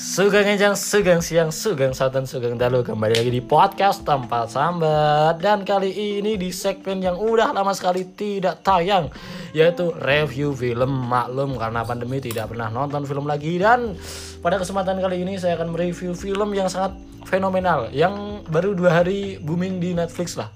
Sugeng 0.00 0.56
Enjang, 0.56 0.72
Sugeng 0.80 1.20
Siang, 1.20 1.52
Sugeng 1.52 1.92
Satan, 1.92 2.24
Sugeng 2.24 2.56
Dalu. 2.56 2.80
Kembali 2.80 3.20
lagi 3.20 3.28
di 3.36 3.44
podcast 3.44 4.00
Tempat 4.00 4.48
Sambat. 4.48 5.36
Dan 5.44 5.60
kali 5.60 5.92
ini 5.92 6.40
di 6.40 6.48
segmen 6.48 7.04
yang 7.04 7.20
udah 7.20 7.52
lama 7.52 7.68
sekali 7.76 8.08
tidak 8.16 8.64
tayang 8.64 9.12
Yaitu 9.52 9.92
review 10.00 10.56
film 10.56 10.88
Maklum. 10.88 11.52
Karena 11.60 11.84
pandemi 11.84 12.16
tidak 12.16 12.48
pernah 12.48 12.72
nonton 12.72 13.04
film 13.04 13.28
lagi. 13.28 13.60
Dan 13.60 13.92
pada 14.40 14.56
kesempatan 14.56 15.04
kali 15.04 15.20
ini 15.20 15.36
saya 15.36 15.60
akan 15.60 15.68
mereview 15.68 16.16
film 16.16 16.56
yang 16.56 16.72
sangat 16.72 16.96
fenomenal. 17.28 17.92
Yang 17.92 18.40
baru 18.48 18.72
dua 18.72 19.04
hari 19.04 19.36
booming 19.36 19.84
di 19.84 19.92
Netflix 19.92 20.32
lah. 20.32 20.48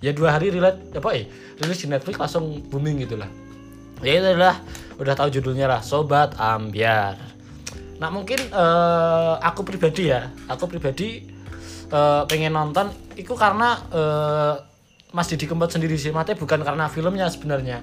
Ya 0.00 0.16
dua 0.16 0.40
hari 0.40 0.48
relate, 0.48 0.96
apa 0.96 1.12
eh, 1.12 1.28
rilis 1.60 1.84
di 1.84 1.92
Netflix 1.92 2.16
langsung 2.16 2.64
booming 2.72 3.04
gitu 3.04 3.20
lah. 3.20 3.28
Ya 4.00 4.16
itu 4.16 4.32
adalah, 4.32 4.64
udah 4.96 5.12
tahu 5.12 5.28
judulnya 5.28 5.68
lah 5.68 5.84
Sobat 5.84 6.40
Ambiar 6.40 7.37
Nah 7.98 8.08
mungkin 8.14 8.38
eh, 8.38 9.34
aku 9.42 9.66
pribadi 9.66 10.10
ya, 10.14 10.30
aku 10.46 10.70
pribadi 10.70 11.26
eh, 11.90 12.22
pengen 12.30 12.54
nonton 12.54 12.94
itu 13.18 13.34
karena 13.34 13.74
eh, 13.90 14.54
Mas 15.10 15.26
Didi 15.26 15.48
Kempot 15.48 15.72
sendiri 15.72 15.96
sih, 15.98 16.14
mati 16.14 16.38
bukan 16.38 16.62
karena 16.62 16.86
filmnya 16.86 17.26
sebenarnya. 17.26 17.82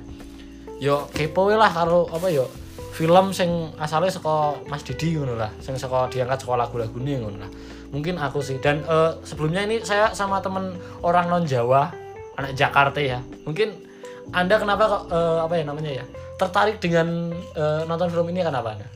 Yo 0.79 1.07
kepo 1.11 1.51
lah 1.51 1.71
kalau 1.71 2.07
apa 2.11 2.27
yo 2.31 2.47
film 2.95 3.35
sing 3.35 3.75
asalnya 3.75 4.07
saka 4.07 4.55
Mas 4.71 4.87
Didi 4.87 5.19
ngono 5.19 5.35
lah, 5.35 5.51
sing 5.59 5.75
saka 5.75 6.07
diangkat 6.07 6.47
sekolah 6.47 6.67
lagu-lagune 6.67 7.19
ngono 7.19 7.37
lah. 7.43 7.51
Mungkin 7.91 8.15
aku 8.15 8.39
sih 8.39 8.59
dan 8.63 8.83
eh, 8.87 9.11
sebelumnya 9.27 9.67
ini 9.67 9.83
saya 9.83 10.15
sama 10.15 10.39
temen 10.39 10.79
orang 11.03 11.27
non 11.27 11.43
Jawa, 11.43 11.91
anak 12.39 12.55
Jakarta 12.55 13.03
ya. 13.03 13.19
Mungkin 13.43 13.83
Anda 14.31 14.55
kenapa 14.57 14.83
kok 14.87 15.03
eh, 15.11 15.39
apa 15.43 15.53
ya 15.59 15.63
namanya 15.67 15.91
ya? 15.91 16.05
Tertarik 16.39 16.79
dengan 16.79 17.35
eh, 17.35 17.81
nonton 17.83 18.07
film 18.11 18.31
ini 18.31 18.43
kenapa 18.43 18.79
Anda? 18.79 18.87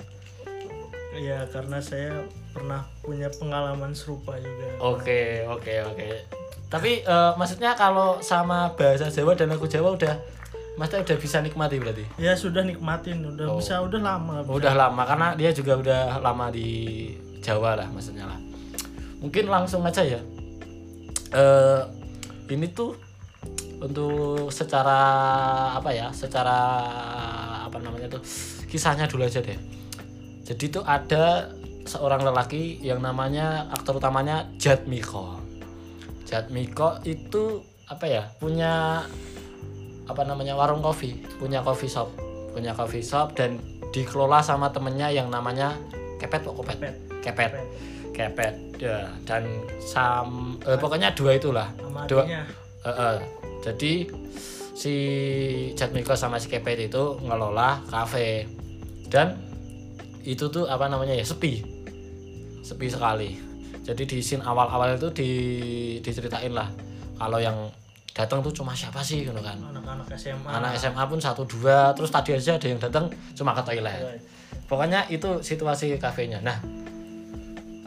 Ya 1.15 1.41
karena 1.49 1.81
saya 1.81 2.25
pernah 2.53 2.85
punya 3.01 3.29
pengalaman 3.33 3.97
serupa 3.97 4.37
juga. 4.37 4.67
Oke, 4.77 5.41
oke, 5.49 5.73
oke. 5.89 6.07
Tapi 6.69 7.01
eh, 7.01 7.31
maksudnya 7.33 7.73
kalau 7.73 8.21
sama 8.21 8.77
bahasa 8.77 9.09
Jawa 9.09 9.33
dan 9.33 9.49
lagu 9.49 9.65
Jawa 9.65 9.97
udah 9.97 10.15
Maksudnya 10.79 11.11
udah 11.11 11.17
bisa 11.19 11.37
nikmati 11.43 11.75
berarti? 11.75 12.07
Ya 12.15 12.39
sudah 12.39 12.63
nikmatin, 12.63 13.19
udah 13.19 13.51
Oh. 13.51 13.59
bisa 13.59 13.83
udah 13.83 13.99
lama. 13.99 14.47
Udah 14.47 14.71
lama 14.79 15.03
karena 15.03 15.35
dia 15.35 15.51
juga 15.51 15.75
udah 15.75 16.23
lama 16.23 16.47
di 16.47 17.11
Jawa 17.43 17.75
lah 17.75 17.91
maksudnya 17.91 18.23
lah. 18.23 18.39
Mungkin 19.19 19.51
langsung 19.51 19.83
aja 19.83 19.99
ya. 19.99 20.23
Eh 21.35 21.81
ini 22.55 22.71
tuh 22.71 22.95
untuk 23.83 24.47
secara 24.55 24.99
apa 25.75 25.91
ya? 25.91 26.15
Secara 26.15 26.57
apa 27.67 27.75
namanya 27.83 28.07
tuh? 28.15 28.23
Kisahnya 28.71 29.03
dulu 29.03 29.27
aja 29.27 29.43
deh. 29.43 29.59
Jadi 30.49 30.65
tuh 30.73 30.81
ada 30.81 31.53
seorang 31.85 32.25
lelaki 32.25 32.81
yang 32.81 33.05
namanya 33.05 33.69
aktor 33.69 34.01
utamanya 34.01 34.49
Jad 34.57 34.89
Miko. 34.89 35.37
Jad 36.25 36.49
Miko 36.49 36.97
itu 37.05 37.61
apa 37.85 38.05
ya? 38.09 38.25
Punya 38.41 39.05
apa 40.09 40.21
namanya 40.25 40.57
warung 40.57 40.81
kopi, 40.81 41.21
punya 41.37 41.61
coffee 41.61 41.85
shop, 41.85 42.09
punya 42.57 42.73
coffee 42.73 43.05
shop 43.05 43.37
dan 43.37 43.61
dikelola 43.93 44.41
sama 44.41 44.73
temennya 44.73 45.13
yang 45.13 45.29
namanya 45.29 45.77
Kepet 46.17 46.41
kok 46.43 46.57
Kepet. 46.57 46.77
Kepet. 46.81 46.93
Kepet. 47.23 47.53
Kepet. 48.11 48.53
Ya, 48.79 49.11
dan 49.27 49.43
sam 49.83 50.59
eh, 50.65 50.75
pokoknya 50.79 51.13
dua 51.13 51.35
itulah. 51.35 51.67
Sama 51.77 52.07
Dua. 52.09 52.23
Eh, 52.25 52.43
eh. 52.89 53.17
Jadi 53.59 54.07
si 54.73 54.95
Jatmiko 55.75 56.15
sama 56.15 56.39
si 56.39 56.47
Kepet 56.47 56.89
itu 56.91 57.19
ngelola 57.23 57.83
kafe 57.91 58.47
dan 59.11 59.48
itu 60.23 60.45
tuh 60.51 60.67
apa 60.67 60.91
namanya 60.91 61.15
ya? 61.15 61.23
Sepi. 61.23 61.63
Sepi 62.63 62.87
sekali. 62.91 63.49
Jadi 63.83 64.03
di 64.05 64.17
scene 64.21 64.43
awal-awal 64.43 64.99
itu 64.99 65.09
di 65.15 65.31
diceritain 66.03 66.53
lah. 66.53 66.69
Kalau 67.17 67.39
yang 67.41 67.57
datang 68.13 68.43
tuh 68.43 68.51
cuma 68.51 68.75
siapa 68.75 68.99
sih 68.99 69.23
gitu 69.23 69.39
kan? 69.39 69.55
Anak-anak 69.55 70.07
SMA. 70.19 70.49
anak 70.51 70.75
SMA 70.75 71.03
pun 71.07 71.19
satu 71.23 71.47
dua 71.47 71.95
terus 71.95 72.11
tadi 72.11 72.35
aja 72.35 72.59
ada 72.59 72.67
yang 72.67 72.77
datang 72.77 73.07
cuma 73.33 73.55
ke 73.55 73.63
toilet. 73.63 74.19
Pokoknya 74.67 75.07
itu 75.07 75.39
situasi 75.39 75.95
kafenya. 75.97 76.43
Nah 76.43 76.57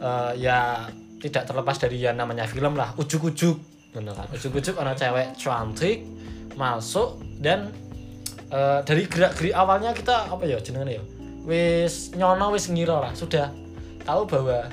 eh, 0.01 0.31
ya 0.41 0.89
tidak 1.21 1.47
terlepas 1.47 1.77
dari 1.79 2.01
yang 2.01 2.17
namanya 2.17 2.49
film 2.49 2.73
lah. 2.75 2.91
Ujuk-ujuk 2.97 3.57
gitu 3.93 4.11
kan? 4.11 4.27
Ujuk-ujuk 4.33 4.75
anak 4.81 4.97
cewek 4.97 5.37
cantik 5.37 6.01
masuk 6.57 7.21
dan 7.37 7.69
eh, 8.49 8.79
dari 8.81 9.05
gerak-gerik 9.05 9.53
awalnya 9.53 9.93
kita 9.93 10.33
apa 10.33 10.43
ya 10.49 10.57
jenenge 10.59 10.97
ya 10.97 11.03
wis 11.43 12.15
nyono 12.15 12.51
wis 12.55 12.67
ngira 12.71 12.99
lah 12.99 13.13
sudah. 13.15 13.51
Tahu 14.03 14.27
bahwa 14.27 14.67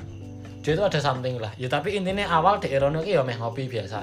dia 0.60 0.72
itu 0.75 0.82
ada 0.82 1.00
something 1.00 1.38
lah. 1.38 1.53
Ya 1.56 1.70
tapi 1.70 1.94
intinya 1.94 2.26
awal 2.31 2.58
di 2.58 2.70
Erono 2.70 3.00
ya 3.03 3.22
meh 3.22 3.38
ngopi 3.38 3.70
biasa. 3.70 4.03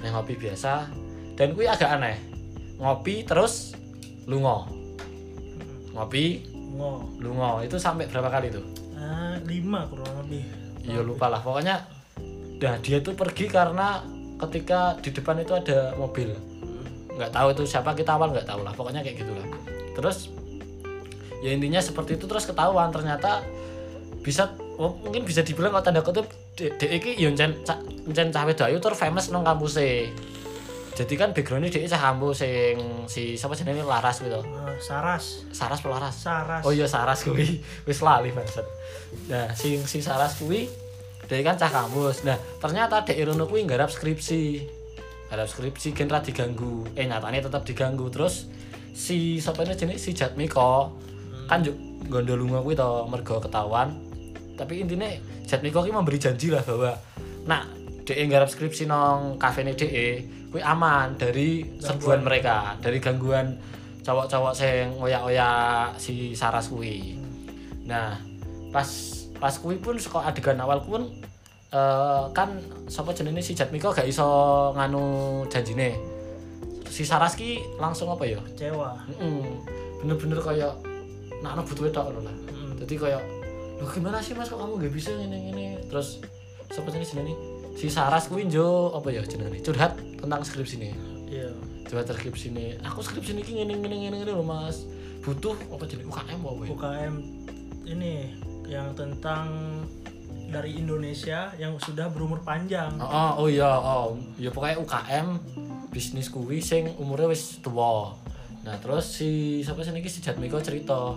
Meh 0.00 0.10
ngopi 0.10 0.34
biasa. 0.38 0.88
Dan 1.34 1.54
kuwi 1.54 1.70
agak 1.70 1.98
aneh. 1.98 2.18
Ngopi 2.78 3.26
terus 3.26 3.74
lungo 4.28 4.78
ngopi 5.98 6.46
Ngo. 6.78 7.18
lungo 7.18 7.58
itu 7.66 7.74
sampai 7.74 8.06
berapa 8.06 8.30
kali 8.30 8.54
tuh? 8.54 8.62
Ah, 8.94 9.34
lima 9.42 9.88
kurang 9.90 10.14
lebih. 10.22 10.46
iya 10.86 11.02
lupa 11.02 11.26
lah. 11.26 11.42
Pokoknya 11.42 11.82
nah 12.62 12.76
dia 12.78 13.02
tuh 13.02 13.18
pergi 13.18 13.50
karena 13.50 14.02
ketika 14.46 14.94
di 15.02 15.10
depan 15.10 15.42
itu 15.42 15.58
ada 15.58 15.98
mobil. 15.98 16.30
Nggak 17.18 17.34
tahu 17.34 17.48
itu 17.50 17.62
siapa 17.66 17.98
kita 17.98 18.14
awal 18.14 18.30
nggak 18.30 18.46
tahu 18.46 18.62
lah. 18.62 18.70
Pokoknya 18.76 19.02
kayak 19.02 19.26
gitulah. 19.26 19.42
Terus 19.98 20.30
ya 21.38 21.50
intinya 21.50 21.78
seperti 21.78 22.18
itu 22.18 22.26
terus 22.26 22.44
ketahuan 22.44 22.90
ternyata 22.90 23.42
bisa 24.20 24.50
oh, 24.76 24.98
mungkin 25.00 25.22
bisa 25.22 25.40
dibilang 25.40 25.70
kalau 25.70 25.84
tanda 25.84 26.02
kutip 26.02 26.26
dek 26.58 26.90
iki 26.90 27.14
yo 27.16 27.30
encen 27.30 27.54
ca- 27.62 27.78
encen 28.04 28.34
cawe 28.34 28.50
dayu 28.50 28.82
tur 28.82 28.98
famous 28.98 29.30
nang 29.30 29.46
kampuse 29.46 30.10
jadi 30.98 31.14
kan 31.14 31.30
backgroundnya 31.30 31.70
dia 31.70 31.86
cah 31.86 32.10
kampus 32.10 32.42
sing 32.42 32.74
si 33.06 33.38
siapa 33.38 33.54
jenenge 33.54 33.86
Laras 33.86 34.18
gitu 34.18 34.42
Ah, 34.42 34.74
Saras. 34.82 35.46
Saras 35.54 35.78
apa 35.78 35.88
Laras 35.94 36.16
Saras. 36.18 36.62
Oh 36.66 36.74
iya 36.74 36.90
Saras 36.90 37.22
kuwi 37.22 37.62
wis 37.86 38.02
lali 38.02 38.34
bangsat. 38.34 38.66
Nah, 39.30 39.46
si 39.54 39.78
si 39.86 40.02
Saras 40.02 40.42
kuwi 40.42 40.66
dia 41.30 41.38
kan 41.46 41.54
cah 41.54 41.70
kampus. 41.70 42.26
Nah, 42.26 42.34
ternyata 42.58 43.06
Dek 43.06 43.14
Irono 43.14 43.46
kuwi 43.46 43.62
nggarap 43.62 43.94
skripsi. 43.94 44.66
Nggarap 45.30 45.46
skripsi 45.46 45.94
genera 45.94 46.18
diganggu. 46.18 46.90
Eh 46.98 47.06
nyatanya 47.06 47.46
tetap 47.46 47.62
diganggu. 47.62 48.10
Terus 48.10 48.50
si 48.90 49.38
sapa 49.38 49.62
ini 49.62 49.78
jenis 49.78 50.02
si 50.02 50.18
Jatmiko 50.18 50.98
kan 51.48 51.64
juk 51.64 51.74
gondo 52.12 52.36
lunga 52.36 52.60
kuwi 52.60 52.76
to 52.76 53.08
mergo 53.08 53.40
ketahuan. 53.40 53.96
Tapi 54.54 54.84
intinya 54.84 55.08
Jatmiko 55.48 55.80
kuwi 55.80 55.96
memberi 55.96 56.20
janji 56.20 56.52
lah 56.52 56.60
bahwa 56.60 56.92
nak 57.48 57.64
DE 58.04 58.20
nggarap 58.28 58.52
skripsi 58.52 58.84
nong 58.84 59.40
kafene 59.40 59.72
DE 59.72 60.24
kuwi 60.52 60.60
aman 60.60 61.16
dari 61.16 61.64
serbuan 61.80 62.24
mereka, 62.24 62.76
dari 62.80 63.00
gangguan 63.00 63.56
cowok-cowok 64.04 64.52
sing 64.56 64.96
oyak-oyak 64.96 65.96
si 66.00 66.32
Saras 66.32 66.72
kuwi. 66.72 67.20
Nah, 67.84 68.16
pas 68.72 68.88
pas 69.36 69.52
kuwi 69.60 69.76
pun 69.76 70.00
saka 70.00 70.24
adegan 70.28 70.60
awal 70.64 70.80
pun 70.80 71.12
eh, 71.72 72.24
kan 72.32 72.56
sapa 72.88 73.12
jenenge 73.12 73.44
si 73.44 73.52
Jatmiko 73.52 73.92
gak 73.92 74.08
iso 74.08 74.24
nganu 74.72 75.44
janjine. 75.52 75.96
Si 76.88 77.04
Saras 77.04 77.36
ki 77.36 77.76
langsung 77.76 78.08
apa 78.08 78.24
ya? 78.24 78.40
Kecewa. 78.40 78.96
Mm-mm. 79.12 79.44
Bener-bener 80.00 80.40
kayak 80.40 80.87
nak 81.42 81.64
butuh 81.66 81.86
wedok 81.86 82.04
ngono 82.10 82.20
lah. 82.26 82.36
Mm. 82.52 82.72
Jadi 82.82 82.94
kayak 82.98 83.22
Loh 83.78 83.90
gimana 83.94 84.18
sih 84.18 84.34
Mas? 84.34 84.50
Kok 84.50 84.58
kamu 84.58 84.74
gak 84.82 84.92
bisa 84.94 85.10
ngene 85.14 85.38
ngene 85.38 85.66
terus 85.86 86.18
sapa 86.74 86.90
jenenge 86.90 87.14
jenenge? 87.14 87.34
Si 87.78 87.86
Saras 87.86 88.26
kuwi 88.26 88.50
njo 88.50 88.90
apa 88.90 89.14
ya 89.14 89.22
jenenge 89.22 89.62
curhat 89.62 89.94
tentang 90.18 90.42
skripsi 90.42 90.76
ini 90.82 90.90
Iya. 91.28 91.52
coba 91.86 92.02
skripsi 92.04 92.50
ini 92.50 92.66
aku 92.82 93.00
skripsi 93.04 93.38
ini 93.38 93.42
ngene 93.46 93.72
ngene 93.78 93.96
ngene 94.02 94.16
ngene 94.18 94.32
loh 94.34 94.42
mas. 94.42 94.82
Butuh 95.22 95.54
apa 95.70 95.86
jenis 95.86 96.10
UKM 96.10 96.40
apa 96.42 96.62
ya? 96.66 96.68
UKM 96.74 97.14
ini 97.86 98.14
yang 98.66 98.90
tentang 98.98 99.46
dari 100.48 100.80
Indonesia 100.80 101.52
yang 101.60 101.76
sudah 101.78 102.08
berumur 102.10 102.40
panjang. 102.42 102.96
oh, 102.98 103.06
oh, 103.06 103.32
oh 103.44 103.48
iya 103.48 103.68
oh. 103.78 104.18
Ya 104.40 104.50
pokoknya 104.50 104.82
UKM 104.82 105.26
bisnis 105.94 106.28
kuwi 106.34 106.58
sing 106.58 106.90
umurnya 106.98 107.30
wis 107.30 107.62
tua 107.62 108.16
nah 108.68 108.76
terus 108.76 109.08
si 109.08 109.64
siapa 109.64 109.80
sih 109.80 109.96
niki? 109.96 110.12
Si 110.12 110.20
Jatmiko 110.20 110.60
cerita 110.60 111.16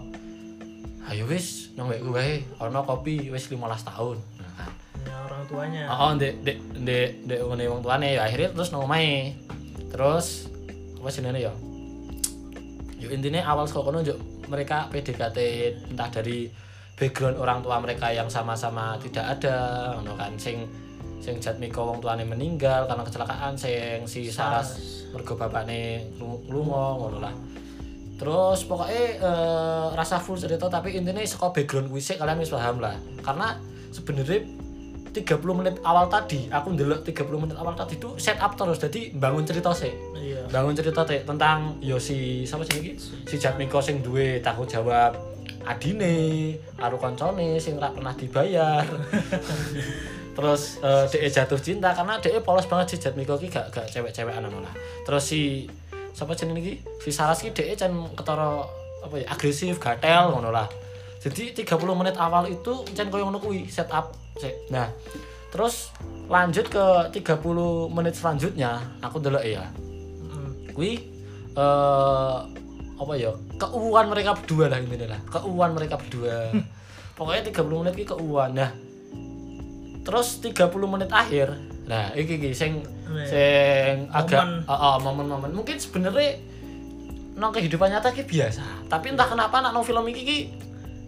ayo 1.11 1.27
wis 1.27 1.75
nang 1.75 1.91
gue 1.91 2.27
ono 2.63 2.79
kopi 2.87 3.27
wis 3.27 3.51
15 3.51 3.59
tahun. 3.91 4.17
Nah, 4.39 4.51
kan. 4.55 4.71
Ya, 5.03 5.17
orang 5.27 5.43
tuanya. 5.51 5.83
oh, 5.91 6.11
ndek 6.15 6.39
ndek 6.39 6.57
ndek 6.79 7.09
ndek 7.27 7.39
ngene 7.43 7.65
wong 7.67 7.81
tuane 7.83 8.15
ya 8.15 8.23
akhirnya 8.23 8.55
terus 8.55 8.71
nang 8.71 8.87
omahe. 8.87 9.35
Terus 9.91 10.47
apa 10.95 11.11
jenenge 11.11 11.43
ya? 11.43 11.53
Yuk 13.03 13.11
intinya 13.11 13.43
awal 13.51 13.67
sekolah 13.67 13.85
kono 13.91 13.99
yuk 13.99 14.19
mereka 14.47 14.87
PDKT 14.87 15.37
entah 15.91 16.07
dari 16.07 16.47
background 16.95 17.35
orang 17.41 17.59
tua 17.65 17.81
mereka 17.83 18.13
yang 18.13 18.31
sama-sama 18.31 18.95
tidak 19.01 19.25
ada 19.25 19.57
ngono 19.99 20.13
kan 20.15 20.37
sing 20.39 20.69
sing 21.21 21.37
Jatmiko 21.37 21.85
wong 21.85 22.01
tuane 22.01 22.25
meninggal 22.25 22.89
karena 22.89 23.05
kecelakaan 23.05 23.53
sing 23.53 24.03
si 24.03 24.27
Saras 24.27 24.73
mergo 25.13 25.37
bapakne 25.37 26.09
lu- 26.17 26.41
lunga 26.49 26.97
ngono 26.97 27.17
lah. 27.19 27.33
Terus 28.17 28.65
pokoknya 28.65 29.05
eh, 29.17 29.85
rasa 29.93 30.17
full 30.17 30.35
cerita 30.35 30.65
tapi 30.65 30.93
intinya 30.93 31.21
sekolah 31.21 31.53
background 31.53 31.87
kuisnya 31.87 32.17
kalian 32.17 32.37
wis 32.37 32.49
paham 32.49 32.77
lah. 32.77 32.93
Karena 33.21 33.57
sebenarnya 33.89 34.41
30 35.11 35.27
menit 35.51 35.75
awal 35.83 36.07
tadi 36.07 36.47
aku 36.47 36.71
ndelok 36.71 37.03
30 37.03 37.27
menit 37.35 37.55
awal 37.59 37.75
tadi 37.75 37.99
itu 37.99 38.15
setup 38.15 38.55
terus 38.55 38.79
jadi 38.79 39.11
bangun 39.11 39.43
cerita 39.43 39.75
sih 39.75 39.91
iya. 40.15 40.47
Bangun 40.47 40.71
cerita 40.71 41.03
teh 41.03 41.27
tentang 41.27 41.75
yo 41.83 41.99
si 41.99 42.47
siapa 42.47 42.63
sih 42.63 42.79
iki? 42.79 42.91
Si 43.27 43.35
Jatmiko 43.35 43.83
sing 43.83 43.99
duwe 43.99 44.39
tanggung 44.39 44.71
jawab 44.71 45.19
adine 45.67 46.55
karo 46.79 46.95
koncone 46.95 47.59
sing 47.59 47.75
ora 47.75 47.91
pernah 47.91 48.15
dibayar 48.15 48.87
terus 50.31 50.79
eh 50.79 51.05
DE 51.11 51.27
jatuh 51.27 51.59
cinta 51.59 51.91
karena 51.91 52.15
DE 52.23 52.39
polos 52.39 52.63
banget 52.67 52.95
si 52.95 52.97
Jatmiko 53.03 53.35
ki 53.35 53.51
gak 53.51 53.67
gak 53.73 53.87
cewek-cewekan 53.91 54.47
malah 54.47 54.71
terus 55.03 55.27
si 55.27 55.67
siapa 56.15 56.35
jenenge 56.35 56.59
iki 56.63 56.73
si 57.03 57.09
Saras 57.11 57.43
ki 57.43 57.51
DE 57.51 57.75
can 57.75 57.91
ketara 58.15 58.63
apa 59.01 59.15
ya 59.17 59.27
agresif 59.33 59.81
gatel 59.81 60.31
ngono 60.31 60.53
lah. 60.53 60.69
Jadi 61.21 61.53
30 61.53 61.77
menit 61.93 62.15
awal 62.17 62.49
itu 62.49 62.81
can 62.97 63.09
koyo 63.13 63.29
ngono 63.29 63.37
kuwi 63.41 63.69
setup 63.69 64.13
sik. 64.37 64.73
nah 64.73 64.89
terus 65.51 65.91
lanjut 66.31 66.65
ke 66.71 66.85
30 67.13 67.91
menit 67.91 68.15
selanjutnya 68.17 68.81
aku 69.03 69.21
ndelok 69.21 69.43
ya. 69.45 69.65
Mm. 70.21 70.71
kuwi 70.73 70.91
eh 71.57 72.37
apa 73.01 73.13
ya 73.17 73.33
keuuan 73.57 74.05
mereka 74.13 74.37
berdua 74.37 74.65
lah 74.69 74.77
intinya 74.77 75.17
lah. 75.17 75.19
Keuuan 75.29 75.73
mereka 75.73 75.97
berdua. 75.97 76.53
Pokoknya 77.17 77.49
30 77.49 77.81
menit 77.81 77.93
ki 77.97 78.05
keuuan. 78.05 78.53
Nah 78.53 78.69
terus 80.01 80.41
30 80.41 80.71
menit 80.85 81.09
akhir. 81.13 81.53
Nah 81.85 82.13
iki 82.17 82.37
iki 82.41 82.51
sing 82.55 82.81
sing 83.27 84.07
agak 84.09 84.65
oh, 84.65 84.73
oh, 84.73 84.95
momen-momen. 85.03 85.51
Mungkin 85.51 85.77
sebenarnya 85.77 86.39
nang 87.41 87.49
kehidupan 87.55 87.89
nyata 87.89 88.11
ki 88.13 88.27
biasa 88.27 88.91
tapi 88.91 89.09
entah 89.09 89.25
kenapa 89.25 89.63
nang 89.63 89.81
film 89.81 90.05
iki 90.11 90.21
ki 90.21 90.37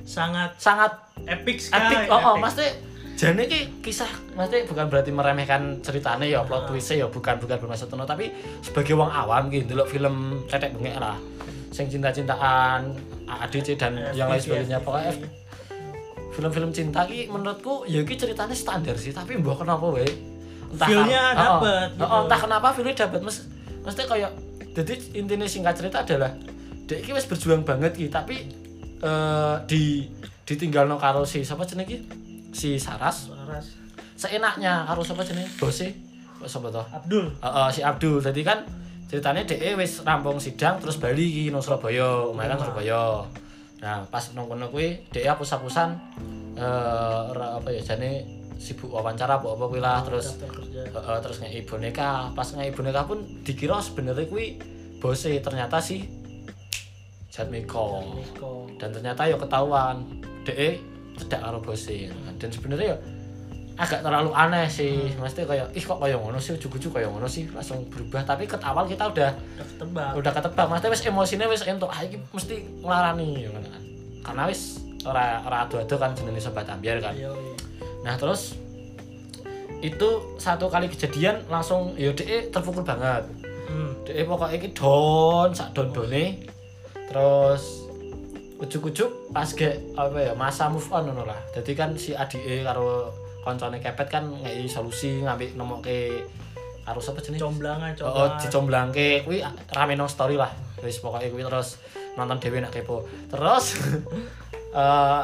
sangat 0.08 0.56
sangat 0.58 0.92
epic 1.30 1.62
sekali 1.62 1.94
epic. 1.94 2.10
Oh, 2.10 2.34
oh 2.34 2.36
pasti 2.42 2.66
jane 3.14 3.46
ki 3.46 3.86
kisah 3.86 4.10
pasti 4.34 4.66
bukan 4.66 4.90
berarti 4.90 5.12
meremehkan 5.14 5.84
ceritanya 5.86 6.26
ya 6.26 6.42
plot 6.42 6.72
twistnya 6.72 7.06
ya 7.06 7.08
bukan 7.12 7.38
bukan 7.38 7.58
bermaksud 7.62 7.92
ngono 7.92 8.10
tapi 8.10 8.34
sebagai 8.66 8.98
wong 8.98 9.12
awam 9.14 9.54
gitu 9.54 9.76
delok 9.78 9.88
film 9.94 10.44
cetek 10.50 10.74
bengek 10.74 10.98
lah. 10.98 11.20
Sing 11.74 11.90
cinta-cintaan 11.90 12.94
ADC 13.26 13.78
dan 13.78 13.98
yang 14.14 14.30
lain 14.30 14.42
sebagainya 14.42 14.78
pokoknya 14.82 15.43
film-film 16.34 16.74
cinta 16.74 17.06
ki 17.06 17.30
menurutku 17.30 17.86
ya 17.86 18.02
ki 18.02 18.18
ceritanya 18.18 18.58
standar 18.58 18.98
sih 18.98 19.14
tapi 19.14 19.38
mbok 19.38 19.62
kenapa 19.62 19.86
wae? 19.94 20.10
Entah 20.74 20.88
Feel-nya 20.90 21.22
oh, 21.22 21.30
oh, 21.30 21.38
dapet, 21.38 21.90
oh, 21.94 22.02
oh, 22.02 22.10
gitu. 22.10 22.24
entah 22.26 22.40
kenapa 22.42 22.68
feelnya 22.74 22.96
dapat 23.06 23.22
mes 23.22 23.38
mesti 23.86 24.02
kayak 24.10 24.32
jadi 24.74 24.94
intinya 25.14 25.46
singkat 25.46 25.78
cerita 25.78 26.02
adalah 26.02 26.34
dek 26.90 27.06
iki 27.06 27.14
wis 27.14 27.30
berjuang 27.30 27.62
banget 27.62 27.94
ki 27.94 28.10
tapi 28.10 28.50
eh 29.04 29.56
di 29.70 30.10
ditinggal 30.44 30.90
no 30.90 30.98
karo 30.98 31.24
si 31.24 31.46
siapa 31.46 31.64
jenenge 31.64 31.88
ki 31.88 31.98
si 32.54 32.70
Saras. 32.82 33.30
Saras. 33.30 33.66
seenaknya 34.18 34.88
karo 34.90 35.06
siapa 35.06 35.22
jenenge 35.22 35.54
bose. 35.62 35.94
Kok 36.42 36.50
sapa 36.50 36.68
to 36.74 36.84
Abdul. 36.92 37.26
Heeh, 37.40 37.68
si 37.72 37.82
Abdul. 37.86 38.20
Jadi 38.20 38.42
kan 38.44 38.68
ceritanya 39.08 39.46
DE 39.46 39.78
wis 39.78 40.02
rampung 40.02 40.42
sidang 40.42 40.82
terus 40.82 40.98
bali 40.98 41.24
iki 41.24 41.44
nang 41.54 41.62
Surabaya, 41.62 42.34
kan 42.34 42.58
Surabaya. 42.60 43.24
Nah, 43.84 44.08
pas 44.08 44.24
nang 44.32 44.48
kono 44.48 44.72
kuwi 44.72 45.12
DE 45.12 45.28
hapus-hapusan 45.28 45.90
eh 46.56 47.22
ora 47.36 47.60
apa 47.60 47.68
ya 47.76 47.84
jane 47.84 48.24
sibuk 48.56 48.96
wawancara 48.96 49.44
apa 49.44 49.50
apa 49.52 49.64
kuwi 49.68 49.82
lah 49.84 50.00
terus 50.08 50.40
heeh 50.72 51.18
terus 51.20 51.38
ngei 51.44 51.68
boneka. 51.68 52.32
Pas 52.32 52.48
ngei 52.56 52.72
boneka 52.72 53.04
pun 53.04 53.44
dikira 53.44 53.84
sebenarnya 53.84 54.24
kuwi 54.32 54.56
bose 55.04 55.36
ternyata 55.44 55.84
si 55.84 56.08
Jatmiko. 57.28 58.08
Dan 58.80 58.96
ternyata 58.96 59.28
ya 59.28 59.36
ketahuan 59.36 60.08
DE 60.48 60.80
cedak 61.20 61.44
karo 61.44 61.60
bose. 61.60 62.08
Dan 62.40 62.50
sebenarnya 62.56 62.96
ya 62.96 62.98
agak 63.74 64.06
terlalu 64.06 64.32
aneh 64.34 64.70
sih. 64.70 65.14
Mesti 65.18 65.50
kayak 65.50 65.74
ih 65.74 65.84
kok 65.84 65.98
kayak 65.98 66.18
ngono 66.22 66.38
sih? 66.38 66.54
Ujug-ujug 66.58 66.94
kayak 66.94 67.10
ngono 67.10 67.26
sih? 67.26 67.50
Langsung 67.50 67.86
berubah. 67.90 68.22
Tapi 68.22 68.46
ke 68.46 68.58
awal 68.62 68.86
kita 68.86 69.10
udah 69.10 69.32
udah 69.34 69.66
ketebak. 69.66 70.12
udah 70.14 70.32
ketebak. 70.32 70.66
Mesti 70.70 70.88
wis 70.94 71.02
emosinya 71.10 71.46
wis 71.50 71.64
entuk. 71.66 71.90
Ah 71.90 72.06
iki 72.06 72.22
mesti 72.30 72.56
nglarani 72.86 73.50
ngono 73.50 73.68
kan? 73.68 73.82
Karena 74.24 74.44
wis 74.46 74.84
ora 75.04 75.42
ora 75.44 75.68
adu-adu 75.68 75.96
kan 75.98 76.14
jenenge 76.14 76.40
sobat 76.40 76.70
ambiar 76.70 77.02
kan. 77.02 77.14
Iya, 77.18 77.34
iya. 77.34 77.56
nah 78.04 78.16
terus 78.20 78.56
itu 79.84 80.40
satu 80.40 80.72
kali 80.72 80.88
kejadian 80.88 81.44
langsung 81.52 81.98
ya 82.00 82.16
DE 82.16 82.54
terpukul 82.54 82.88
banget. 82.88 83.28
Hmm. 83.68 83.92
DE 84.08 84.24
pokoknya 84.24 84.56
iki 84.56 84.70
don 84.72 85.52
sak 85.52 85.76
don 85.76 85.92
done 85.92 86.40
terus 87.12 87.84
ujuk-ujuk 88.64 89.36
pas 89.36 89.52
ge 89.52 89.76
apa 90.00 90.32
ya 90.32 90.34
masa 90.40 90.72
move 90.72 90.88
on 90.88 91.12
ngono 91.12 91.28
lah. 91.28 91.40
Jadi 91.52 91.72
kan 91.76 91.92
si 92.00 92.16
adike 92.16 92.64
karo 92.64 93.12
koncone 93.44 93.78
kepet 93.78 94.08
kan 94.08 94.24
ngei 94.34 94.66
solusi 94.66 95.22
ngambil 95.22 95.54
nemokke 95.54 96.24
karo 96.84 97.00
sapa 97.00 97.20
jenenge 97.20 97.40
Comblangan, 97.40 97.92
Oh, 98.00 98.04
oh 98.04 98.12
comblangan. 98.12 98.40
dicomblangke 98.40 99.08
kuwi 99.24 99.40
rame 99.70 99.94
nang 99.94 100.08
story 100.08 100.36
lah. 100.36 100.52
Wis 100.80 101.00
pokoke 101.00 101.28
kuwi 101.28 101.44
terus 101.44 101.80
nonton 102.16 102.40
dhewe 102.40 102.60
nak 102.60 102.72
kepo. 102.72 103.04
Terus 103.28 103.66
eh 104.76 105.22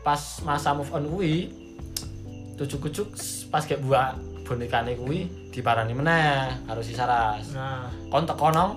pas 0.00 0.20
masa 0.42 0.72
move 0.72 0.92
on 0.92 1.04
kuwi 1.06 1.52
tujuk-tujuk 2.54 3.08
pas 3.48 3.64
kayak 3.64 3.80
buah 3.80 4.12
bonekane 4.44 4.94
kuwi 4.94 5.24
diparani 5.50 5.92
meneh 5.92 6.52
karo 6.64 6.80
si 6.80 6.92
Saras. 6.92 7.52
Nah, 7.52 7.88
Kon 8.08 8.24
teko 8.24 8.48
nang 8.48 8.76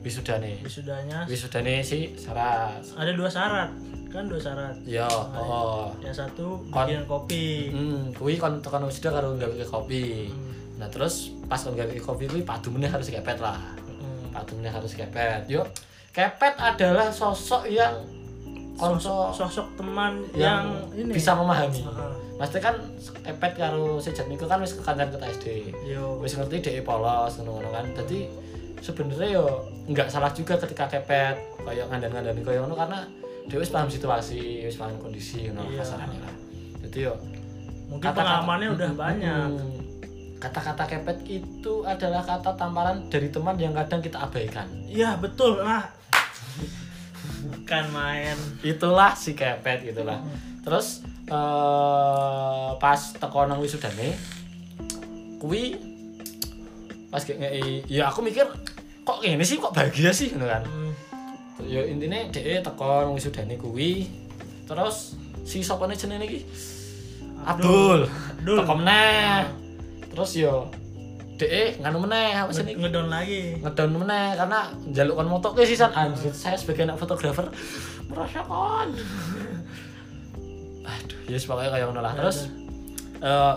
wisudane. 0.00 0.60
wisudanya 0.60 1.28
Wisudane 1.28 1.80
si 1.80 2.16
Saras. 2.16 2.96
ada 2.96 3.12
dua 3.12 3.28
syarat. 3.28 3.68
Kan 4.10 4.26
dua 4.26 4.42
syarat. 4.42 4.74
Yo, 4.82 5.06
oh. 5.06 5.94
Yang 6.02 6.26
satu 6.26 6.58
bikin 6.66 7.06
kopi. 7.06 7.70
Hmm, 7.70 8.10
kuwi 8.10 8.34
kon 8.42 8.58
tekan 8.58 8.82
wisuda 8.82 9.14
karo 9.14 9.38
gawe 9.38 9.54
kopi. 9.70 10.26
Hmm. 10.26 10.82
Nah, 10.82 10.90
terus 10.90 11.30
pas 11.46 11.62
kon 11.62 11.78
gawe 11.78 11.94
kopi 12.02 12.26
kuwi 12.26 12.42
padu 12.42 12.74
meneh 12.74 12.90
harus 12.90 13.06
kepet 13.06 13.38
lah. 13.38 13.54
Hmm. 13.86 14.34
Patunnya 14.34 14.74
harus 14.74 14.98
kepet. 14.98 15.46
Yuk, 15.46 15.70
kepet 16.10 16.58
adalah 16.58 17.14
sosok 17.14 17.70
yang 17.70 17.94
konso 18.74 19.30
Sosok 19.30 19.76
teman 19.76 20.24
yang, 20.34 20.66
yang, 20.96 21.06
ini 21.06 21.14
bisa 21.14 21.36
memahami. 21.38 21.86
Pasti 22.34 22.58
kan 22.58 22.74
kepet 23.22 23.52
karo 23.54 24.02
si 24.02 24.10
Jatmiko 24.10 24.50
kan 24.50 24.58
wis 24.58 24.74
kekancan 24.74 25.12
ke 25.14 25.22
SD. 25.38 25.46
Yo. 25.86 26.18
Wis 26.18 26.34
ngerti 26.34 26.58
dhek 26.58 26.82
polos 26.82 27.38
ngono-ngono 27.38 27.70
kan. 27.70 27.86
Jadi 27.94 28.26
sebenarnya 28.82 29.38
yo 29.38 29.44
nggak 29.86 30.08
salah 30.08 30.32
juga 30.34 30.56
ketika 30.58 30.88
kepet 30.88 31.36
kayak 31.62 31.86
ngandan-ngandani 31.92 32.40
kayak 32.40 32.64
ngono 32.64 32.74
karena 32.74 33.00
dia 33.46 33.56
wis 33.56 33.68
paham 33.68 33.86
situasi, 33.86 34.40
wis 34.62 34.74
paham 34.74 34.96
kondisi 34.96 35.46
ngono 35.46 35.64
Iya. 35.66 35.80
kasarannya 35.80 36.20
lah. 36.20 36.34
Jadi 36.82 36.98
yo 37.02 37.14
Mungkin 37.86 38.04
kata-kata- 38.04 38.22
pengalamannya 38.38 38.68
udah 38.70 38.88
Mm-mm. 38.88 39.00
banyak. 39.00 39.48
Kata-kata 40.38 40.82
kepet 40.86 41.18
itu 41.26 41.74
adalah 41.82 42.22
kata 42.22 42.54
tamparan 42.54 43.04
dari 43.06 43.28
teman 43.28 43.54
yang 43.54 43.72
kadang 43.72 43.98
kita 43.98 44.18
abaikan. 44.20 44.64
Iya, 44.84 45.16
betul. 45.16 45.60
Nah. 45.60 45.84
Bukan 47.40 47.84
main. 47.90 48.36
itulah 48.60 49.12
si 49.12 49.32
kepet 49.32 49.80
gitulah 49.86 50.20
terus 50.60 51.00
eh 51.24 52.68
pas 52.76 53.00
teko 53.14 53.46
nang 53.46 53.56
wisudane 53.58 54.12
kuwi 55.38 55.72
pas 57.08 57.18
kayak 57.18 57.38
ngei 57.40 57.80
ya 57.88 58.06
aku 58.06 58.20
mikir 58.20 58.44
kok 59.00 59.18
gini 59.18 59.40
sih 59.40 59.56
kok 59.56 59.72
bahagia 59.72 60.10
sih 60.10 60.28
gitu 60.28 60.44
kan 60.44 60.60
Hmm. 60.62 60.89
Ya 61.66 61.82
intinya 61.84 62.18
DE 62.30 62.60
teko 62.60 63.04
nang 63.04 63.12
wisudane 63.16 63.56
kuwi. 63.56 64.06
Terus 64.64 65.18
si 65.42 65.60
sopane 65.60 65.96
jenenge 65.96 66.26
iki? 66.26 66.40
Abdul. 67.42 68.06
Abdul. 68.06 68.56
teko 68.62 68.74
meneh. 68.78 69.48
Terus 70.10 70.30
yo 70.36 70.68
DE 71.40 71.80
nganu 71.80 72.04
meneh 72.04 72.36
apa 72.36 72.52
sih 72.52 72.68
Nge- 72.68 72.76
Ngedown 72.76 73.08
lagi. 73.08 73.56
ngedown 73.64 73.92
meneh 73.96 74.36
karena 74.36 74.60
njaluk 74.92 75.14
kon 75.16 75.28
moto 75.28 75.48
ke 75.56 75.64
sisan. 75.64 75.88
Anjir 75.96 76.32
saya 76.36 76.56
sebagai 76.60 76.84
anak 76.84 77.00
fotografer 77.00 77.48
merasakan 78.10 78.92
aduh 80.80 81.20
ya 81.30 81.38
yes, 81.38 81.46
pokoknya 81.46 81.70
kayak 81.70 81.86
ngono 81.88 82.00
lah. 82.02 82.12
Terus 82.12 82.36
eh 83.22 83.54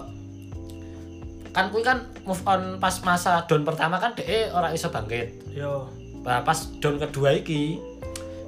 kan 1.53 1.69
kuwi 1.69 1.83
kan 1.85 2.07
move 2.25 2.41
on 2.47 2.79
pas 2.81 2.97
masa 3.03 3.45
down 3.45 3.61
pertama 3.61 3.99
kan 3.99 4.15
DE 4.15 4.49
ora 4.49 4.71
iso 4.71 4.87
bangkit. 4.89 5.53
Yo. 5.53 5.85
nah 6.23 6.39
pas 6.39 6.55
down 6.79 6.95
kedua 6.95 7.35
iki 7.35 7.83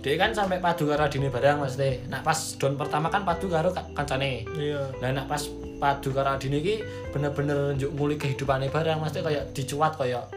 DE 0.05 0.21
kan 0.21 0.29
sampai 0.29 0.61
padu 0.61 0.85
karo 0.85 1.09
adine 1.09 1.33
bareng 1.33 1.57
maksudnya 1.65 1.97
nah 2.05 2.21
pas 2.21 2.37
down 2.61 2.77
pertama 2.77 3.09
kan 3.09 3.25
padu 3.25 3.49
karo 3.49 3.73
ka- 3.73 3.89
kancane 3.97 4.45
Iya. 4.53 4.93
Lah 5.01 5.09
nek 5.09 5.25
pas 5.25 5.41
padu 5.81 6.13
karo 6.13 6.37
adine 6.37 6.61
iki 6.61 6.85
bener-bener 7.09 7.73
njuk 7.73 7.89
nguli 7.89 8.13
kehidupane 8.21 8.69
barang 8.69 9.01
mesti 9.01 9.25
kayak 9.25 9.49
dicuat 9.57 9.97
kayak 9.97 10.29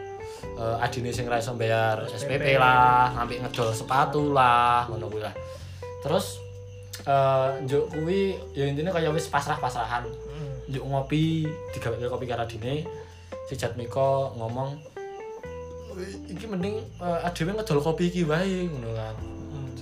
eh, 0.57 0.77
adine 0.81 1.13
sing 1.13 1.29
ra 1.29 1.37
iso 1.37 1.53
bayar 1.53 2.01
SPP 2.09 2.57
lah, 2.57 3.13
ngambil 3.13 3.45
ngedol 3.45 3.69
sepatu 3.69 4.33
lah, 4.33 4.89
ngono 4.89 5.05
kuwi 5.05 5.21
lah. 5.21 5.37
Terus 6.01 6.41
eh 7.05 7.49
njuk 7.69 7.93
kuwi 7.93 8.41
ya 8.57 8.65
intine 8.65 8.89
kayak 8.89 9.13
wis 9.13 9.29
pasrah-pasrahan. 9.29 10.03
Hmm. 10.09 10.53
Njuk 10.65 10.81
ngopi, 10.81 11.45
digawe 11.77 12.09
kopi 12.09 12.25
karo 12.25 12.41
adine. 12.41 12.89
Si 13.45 13.53
Jatmiko 13.53 14.33
ngomong 14.33 14.81
iki 16.25 16.49
mending 16.49 16.81
uh, 16.97 17.21
adewe 17.21 17.53
ngedol 17.53 17.85
kopi 17.85 18.09
iki 18.09 18.25
wae 18.25 18.65
ngono 18.65 18.97
kan. 18.97 19.15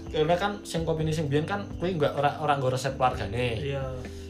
Karena 0.08 0.36
kan 0.36 0.52
sing 0.64 0.82
kopi 0.82 1.04
ini 1.04 1.12
sing 1.12 1.28
biyen 1.28 1.44
kan 1.44 1.68
kuwi 1.78 1.96
enggak 1.96 2.16
ora 2.16 2.40
ora 2.40 2.56
nggo 2.56 2.72
resep 2.72 2.96
keluargane. 2.96 3.60
Iya. 3.60 3.84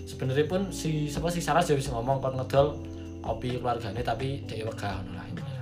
Sebenarnya 0.03 0.45
pun 0.45 0.71
si 0.71 1.05
siapa 1.05 1.27
si 1.27 1.39
Saras 1.39 1.67
ya 1.67 1.75
bisa 1.75 1.93
ngomong 1.93 2.17
kon 2.17 2.33
ngedol 2.35 2.79
kopi 3.19 3.59
keluargane 3.59 4.01
tapi 4.01 4.41
dia 4.43 4.63
wegah 4.63 5.01
ngono 5.01 5.13
lah. 5.13 5.25
Intinya. 5.27 5.61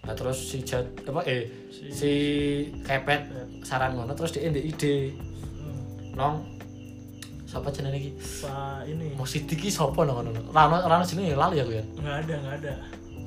nah 0.00 0.14
terus 0.16 0.38
si 0.40 0.64
Jat 0.64 0.86
apa 1.04 1.20
eh 1.28 1.44
Si- 1.68 1.92
si 1.92 2.12
kepet 2.80 3.20
saran 3.62 3.94
ngono 3.94 4.12
terus 4.12 4.32
dia 4.32 4.46
ndek 4.46 4.64
ide. 4.66 5.12
Hmm. 5.60 6.14
nong 6.14 6.34
siapa 7.44 7.68
jenenge 7.68 7.98
iki? 7.98 8.10
Pak 8.40 8.86
ini. 8.86 9.12
Mau 9.12 9.26
Sidik 9.26 9.58
iki 9.58 9.68
sapa 9.68 10.06
nong 10.06 10.22
ngono 10.22 10.30
ra 10.50 10.68
ono 10.68 10.76
ra 10.80 10.94
ono 10.94 11.04
jenenge 11.04 11.34
lali 11.34 11.58
aku 11.58 11.72
ya? 11.74 11.84
Nggak 11.98 12.16
ada 12.22 12.34
nggak 12.38 12.54
ada. 12.62 12.72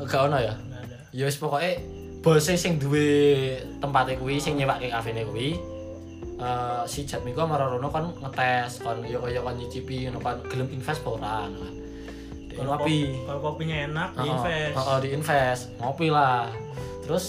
Gak 0.06 0.22
ono 0.25 0.38
ya? 0.39 0.53
Nggak 0.56 0.82
ada. 0.88 0.98
Ya 1.12 1.24
wis 1.27 1.38
pokoke 1.38 1.72
bose 2.24 2.56
sing 2.56 2.80
duwe 2.80 3.06
tempate 3.84 4.15
kuwi 4.15 4.39
sing 4.39 4.56
nyewake 4.56 4.88
kafene 4.88 5.27
kuwi 5.27 5.60
eh 6.43 6.83
si 6.91 7.07
Jatmiko 7.07 7.47
marono 7.47 7.88
kan 7.88 8.12
ngetes 8.19 8.83
kon 8.83 9.00
yo 9.07 9.23
kaya 9.23 9.39
kon 9.39 9.55
nyicipi 9.55 10.12
ngono 10.12 10.19
kan. 10.19 10.43
Gelem 10.51 10.67
invest 10.75 11.00
apa 11.00 11.09
ora 11.15 11.35
kan. 11.47 11.73
Kalau 12.53 12.69
kopi. 12.77 13.00
Kalau 13.25 13.39
kopinya 13.39 13.77
enak 13.88 14.09
di 14.13 14.19
Heeh, 14.19 14.31
invest 14.35 14.75
heeh, 14.75 14.97
di 15.00 15.09
invest 15.15 15.63
ngopi 15.79 16.07
lah. 16.12 16.51
Terus 17.07 17.25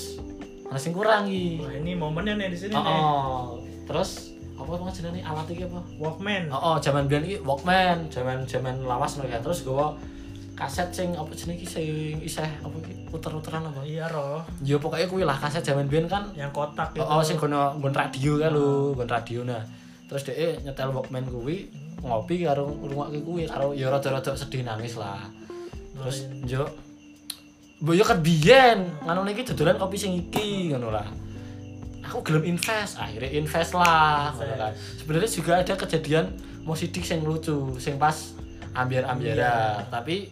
ana 0.66 0.78
sing 0.82 0.90
kurang 0.90 1.30
iki? 1.30 1.62
Wah 1.62 1.72
ini 1.78 1.92
momennya 1.94 2.34
nih 2.42 2.48
di 2.50 2.58
sini 2.58 2.74
nih. 2.74 2.82
heeh. 2.82 3.40
Terus 3.86 4.10
apa 4.54 4.70
mau 4.78 4.90
jenenge 4.90 5.22
alat 5.22 5.46
iki 5.50 5.62
apa? 5.64 5.80
Walkman. 6.02 6.50
Oh, 6.50 6.74
oh 6.74 6.76
zaman 6.82 7.06
biyen 7.06 7.22
iki 7.22 7.36
Walkman, 7.46 8.10
zaman 8.10 8.44
zaman 8.50 8.82
lawas 8.82 9.14
mereka. 9.16 9.38
Terus 9.40 9.62
gowo 9.62 9.94
kaset 10.54 10.86
sing 10.94 11.10
apa 11.18 11.34
jenenge 11.34 11.62
iki 11.62 11.66
sing 11.66 12.22
isih 12.22 12.46
apa 12.46 12.76
iki 12.86 13.10
puter-puteran 13.10 13.66
apa. 13.66 13.82
Iya 13.82 14.06
roh, 14.06 14.46
Ya 14.62 14.78
pokoknya 14.78 15.10
kuwi 15.10 15.26
lah 15.26 15.34
kaset 15.34 15.66
zaman 15.66 15.90
biyen 15.90 16.06
kan 16.06 16.30
yang 16.38 16.54
kotak 16.54 16.94
gitu. 16.94 17.02
Oh, 17.02 17.18
oh 17.18 17.22
sing 17.26 17.34
kono 17.34 17.74
nggon 17.78 17.94
radio 17.94 18.38
kan 18.38 18.50
lho, 18.54 18.94
nggon 18.94 19.10
radio 19.10 19.40
nah. 19.42 19.62
Terus 20.06 20.22
dhek 20.30 20.62
nyetel 20.62 20.94
Walkman 20.94 21.26
kuwi 21.26 21.68
ngopi 22.04 22.44
karo 22.46 22.70
ngrungokke 22.70 23.18
kuwi 23.24 23.42
karo 23.50 23.74
ya 23.74 23.90
rada-rada 23.90 24.36
sedih 24.38 24.62
nangis 24.62 24.94
lah. 24.94 25.26
Terus 25.94 26.30
yo 26.46 28.04
kan 28.06 28.22
biyen, 28.22 28.94
ngono 29.02 29.26
iki 29.28 29.42
dodolan 29.42 29.74
kopi 29.74 29.98
sing 29.98 30.14
iki 30.14 30.70
ngono 30.70 30.94
lah. 30.94 31.08
Aku 32.04 32.20
gelem 32.20 32.44
invest, 32.46 33.00
akhirnya 33.00 33.32
invest 33.32 33.72
lah 33.74 34.30
kan. 34.36 34.70
Sebenarnya 35.02 35.30
juga 35.32 35.52
ada 35.64 35.74
kejadian 35.74 36.30
mau 36.62 36.76
sidik 36.76 37.02
sing 37.02 37.24
lucu, 37.24 37.74
sing 37.80 37.96
pas 37.98 38.36
ambiar-ambiara, 38.76 39.88
tapi 39.88 40.28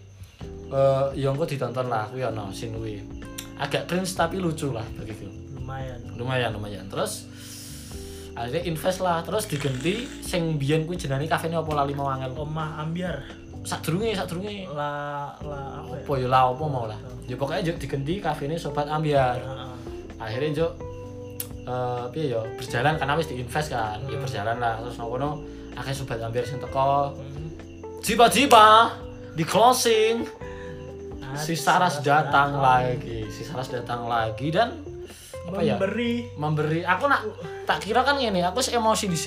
eh 0.68 1.06
yo 1.16 1.30
engko 1.30 1.44
ditonton 1.44 1.86
lah 1.86 2.08
kuwi 2.08 2.24
ono 2.24 2.48
sin 2.50 2.72
kuwi. 2.72 2.98
Agak 3.56 3.86
cringe 3.86 4.10
tapi 4.12 4.38
lucu 4.38 4.72
lah 4.72 4.82
begitu 4.96 5.28
lumayan. 5.54 5.98
lumayan 6.18 6.50
lumayan 6.50 6.84
terus 6.88 7.30
akhirnya 8.32 8.64
invest 8.64 8.98
lah 8.98 9.20
terus 9.20 9.44
diganti 9.44 10.08
sing 10.20 10.56
biyen 10.56 10.82
kuwi 10.82 10.96
jenenge 10.96 11.28
kafene 11.28 11.54
apa 11.54 11.70
lali 11.72 11.92
mau 11.92 12.08
angel 12.08 12.32
Omah 12.34 12.80
ambiar. 12.80 13.22
sadurunge 13.62 14.10
sadurunge 14.12 14.66
La 14.74 15.30
la 15.38 15.84
apa 15.86 15.94
ya? 16.02 16.26
ya 16.26 16.28
lah 16.28 16.50
apa 16.50 16.64
mau 16.66 16.90
lah 16.90 16.98
ya 17.28 17.36
pokoknya 17.36 17.62
juk 17.62 17.76
diganti 17.78 18.18
kafene 18.18 18.58
sobat 18.58 18.90
ambiar 18.90 19.38
Heeh. 19.38 19.70
akhirnya 20.18 20.50
juk 20.58 20.72
eh 21.62 22.04
piye 22.10 22.34
ya 22.34 22.42
berjalan 22.58 22.98
karena 22.98 23.14
wis 23.14 23.28
diinvest 23.30 23.68
kan 23.70 24.02
ya 24.02 24.16
Hmm. 24.18 24.24
berjalan 24.26 24.56
lah 24.58 24.74
terus 24.82 24.98
nono 24.98 25.30
akeh 25.78 25.94
sobat 25.94 26.18
ambiar 26.18 26.42
sing 26.42 26.58
teko 26.58 27.14
Hmm. 27.14 27.46
tiba-tiba 28.02 28.90
di 29.32 29.44
closing. 29.44 30.28
Ah, 31.22 31.38
si 31.38 31.56
Saras 31.56 32.04
datang 32.04 32.60
lagi. 32.60 33.24
Si 33.32 33.42
Saras 33.46 33.72
datang 33.72 34.04
lagi 34.04 34.52
dan 34.52 34.84
apa 35.48 35.60
ya? 35.64 35.76
Memberi. 35.76 36.28
Memberi. 36.36 36.80
Aku 36.84 37.08
nak 37.08 37.24
tak 37.64 37.82
kira 37.82 38.04
kan 38.04 38.20
gini 38.20 38.44
aku 38.44 38.60
sih 38.60 38.76
emosi 38.76 39.06
di 39.08 39.18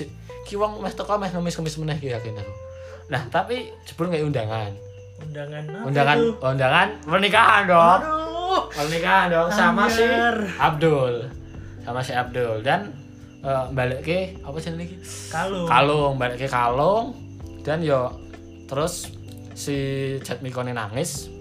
ki 0.46 0.54
wong 0.54 0.78
meh 0.78 0.94
teko 0.94 1.18
meh 1.18 1.26
ngemis 1.34 1.58
ngemis 1.58 1.76
meneh 1.82 1.96
ki 1.98 2.14
yakin 2.14 2.38
aku. 2.38 2.52
Nah 3.10 3.22
tapi 3.26 3.74
jebul 3.82 4.06
nggak 4.06 4.22
undangan. 4.22 4.70
Undangan 5.16 5.62
apa 5.66 5.84
undangan 5.90 6.16
itu? 6.22 6.30
undangan 6.38 6.88
pernikahan 7.02 7.62
dong. 7.66 8.00
Aduh. 8.04 8.62
pernikahan 8.70 9.26
dong 9.34 9.48
sama 9.50 9.90
si. 9.90 10.06
Abdul. 10.54 11.14
Sama 11.82 12.00
si 12.06 12.12
Abdul. 12.14 12.62
Dan 12.62 12.94
eh, 13.42 13.64
balik 13.74 14.06
ke 14.06 14.38
apa 14.46 14.56
sih 14.62 14.70
ini? 14.70 14.86
Kalung. 15.34 15.66
kalung 15.66 16.14
balik 16.14 16.38
ke 16.38 16.46
kalung. 16.46 17.10
Dan 17.66 17.82
yo 17.82 18.14
terus 18.70 19.15
si 19.56 19.76
Jatmikone 20.20 20.76
nangis 20.76 21.32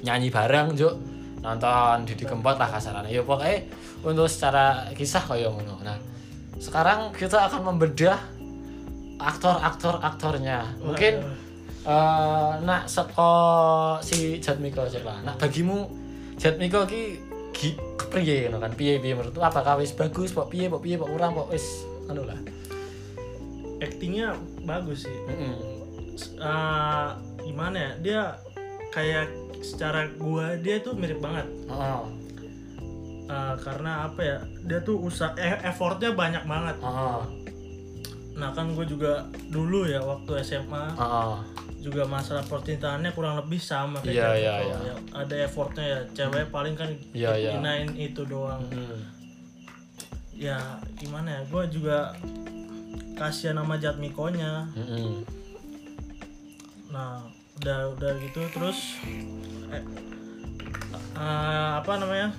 nyanyi 0.00 0.32
bareng 0.32 0.72
juk 0.72 0.96
nonton 1.44 2.08
Didi 2.08 2.24
Kempot 2.24 2.56
lah 2.56 2.72
kasarannya. 2.72 3.12
Ya 3.12 3.20
pokoknya 3.20 3.68
untuk 4.00 4.24
secara 4.32 4.88
kisah 4.96 5.20
kayak 5.28 5.52
ngono. 5.52 5.76
Nah 5.84 6.00
sekarang 6.56 7.12
kita 7.12 7.44
akan 7.52 7.76
membedah 7.76 8.16
aktor-aktor 9.20 10.00
aktornya. 10.00 10.72
Mungkin 10.80 11.20
eh 11.84 12.52
nak 12.64 12.88
seko 12.88 13.36
si 14.00 14.40
Jatmiko 14.40 14.88
coba 14.88 15.20
nak 15.20 15.36
bagimu 15.36 15.84
Jatmiko 16.40 16.88
ki 16.88 17.20
ki 17.52 17.68
kepriye 18.00 18.48
kan? 18.48 18.72
Piye 18.72 18.96
piye 19.04 19.12
menurut 19.12 19.36
apakah 19.36 19.76
wis 19.76 19.92
bagus? 19.92 20.32
Kok 20.32 20.48
piye 20.48 20.72
kok 20.72 20.80
piye 20.80 20.96
kok 20.96 21.12
kurang 21.12 21.36
kok 21.36 21.52
wis 21.52 21.84
anu 22.08 22.24
lah. 22.24 22.40
Actingnya 23.84 24.32
bagus 24.64 25.04
sih. 25.04 25.18
Heeh. 25.28 25.56
Eh, 26.40 27.33
gimana 27.44 27.76
ya? 27.76 27.92
Dia 28.00 28.20
kayak 28.90 29.28
secara 29.60 30.08
gua 30.14 30.56
dia 30.56 30.80
tuh 30.80 30.92
mirip 30.92 31.20
banget. 31.20 31.46
Heeh. 31.66 32.00
Eh, 33.24 33.54
karena 33.60 34.04
apa 34.04 34.20
ya? 34.20 34.38
Dia 34.62 34.80
tuh 34.80 35.00
usaha 35.00 35.32
eh, 35.34 35.60
effortnya 35.62 36.12
banyak 36.12 36.44
banget. 36.44 36.76
Heeh. 36.80 37.20
Nah 38.34 38.50
kan 38.50 38.74
gue 38.74 38.82
juga 38.82 39.22
dulu 39.46 39.86
ya 39.86 40.02
waktu 40.02 40.42
SMA 40.42 40.90
Heeh. 40.92 41.34
juga 41.80 42.02
masalah 42.02 42.42
percintaannya 42.42 43.14
kurang 43.14 43.38
lebih 43.38 43.62
sama 43.62 44.02
kayak 44.02 44.10
Iya, 44.10 44.26
gitu. 44.26 44.42
Kalau 44.42 44.58
iya. 44.66 44.78
yang 44.84 45.00
ada 45.14 45.34
effortnya 45.38 45.84
ya 45.86 46.00
cewek 46.10 46.44
paling 46.50 46.74
kan 46.74 46.90
iya. 47.14 47.54
hinain 47.54 47.94
itu 47.94 48.26
doang 48.26 48.58
Hmm. 48.66 49.00
ya 50.34 50.58
gimana 50.98 51.30
ya 51.30 51.40
gue 51.46 51.62
juga 51.70 52.10
kasihan 53.14 53.54
sama 53.54 53.78
Jatmikonya 53.78 54.66
Heeh. 54.74 55.22
Nah 56.94 57.26
udah 57.58 57.90
udah 57.98 58.12
gitu 58.22 58.40
terus 58.54 59.02
eh, 59.74 59.82
eh, 61.18 61.70
apa 61.82 61.92
namanya 61.98 62.30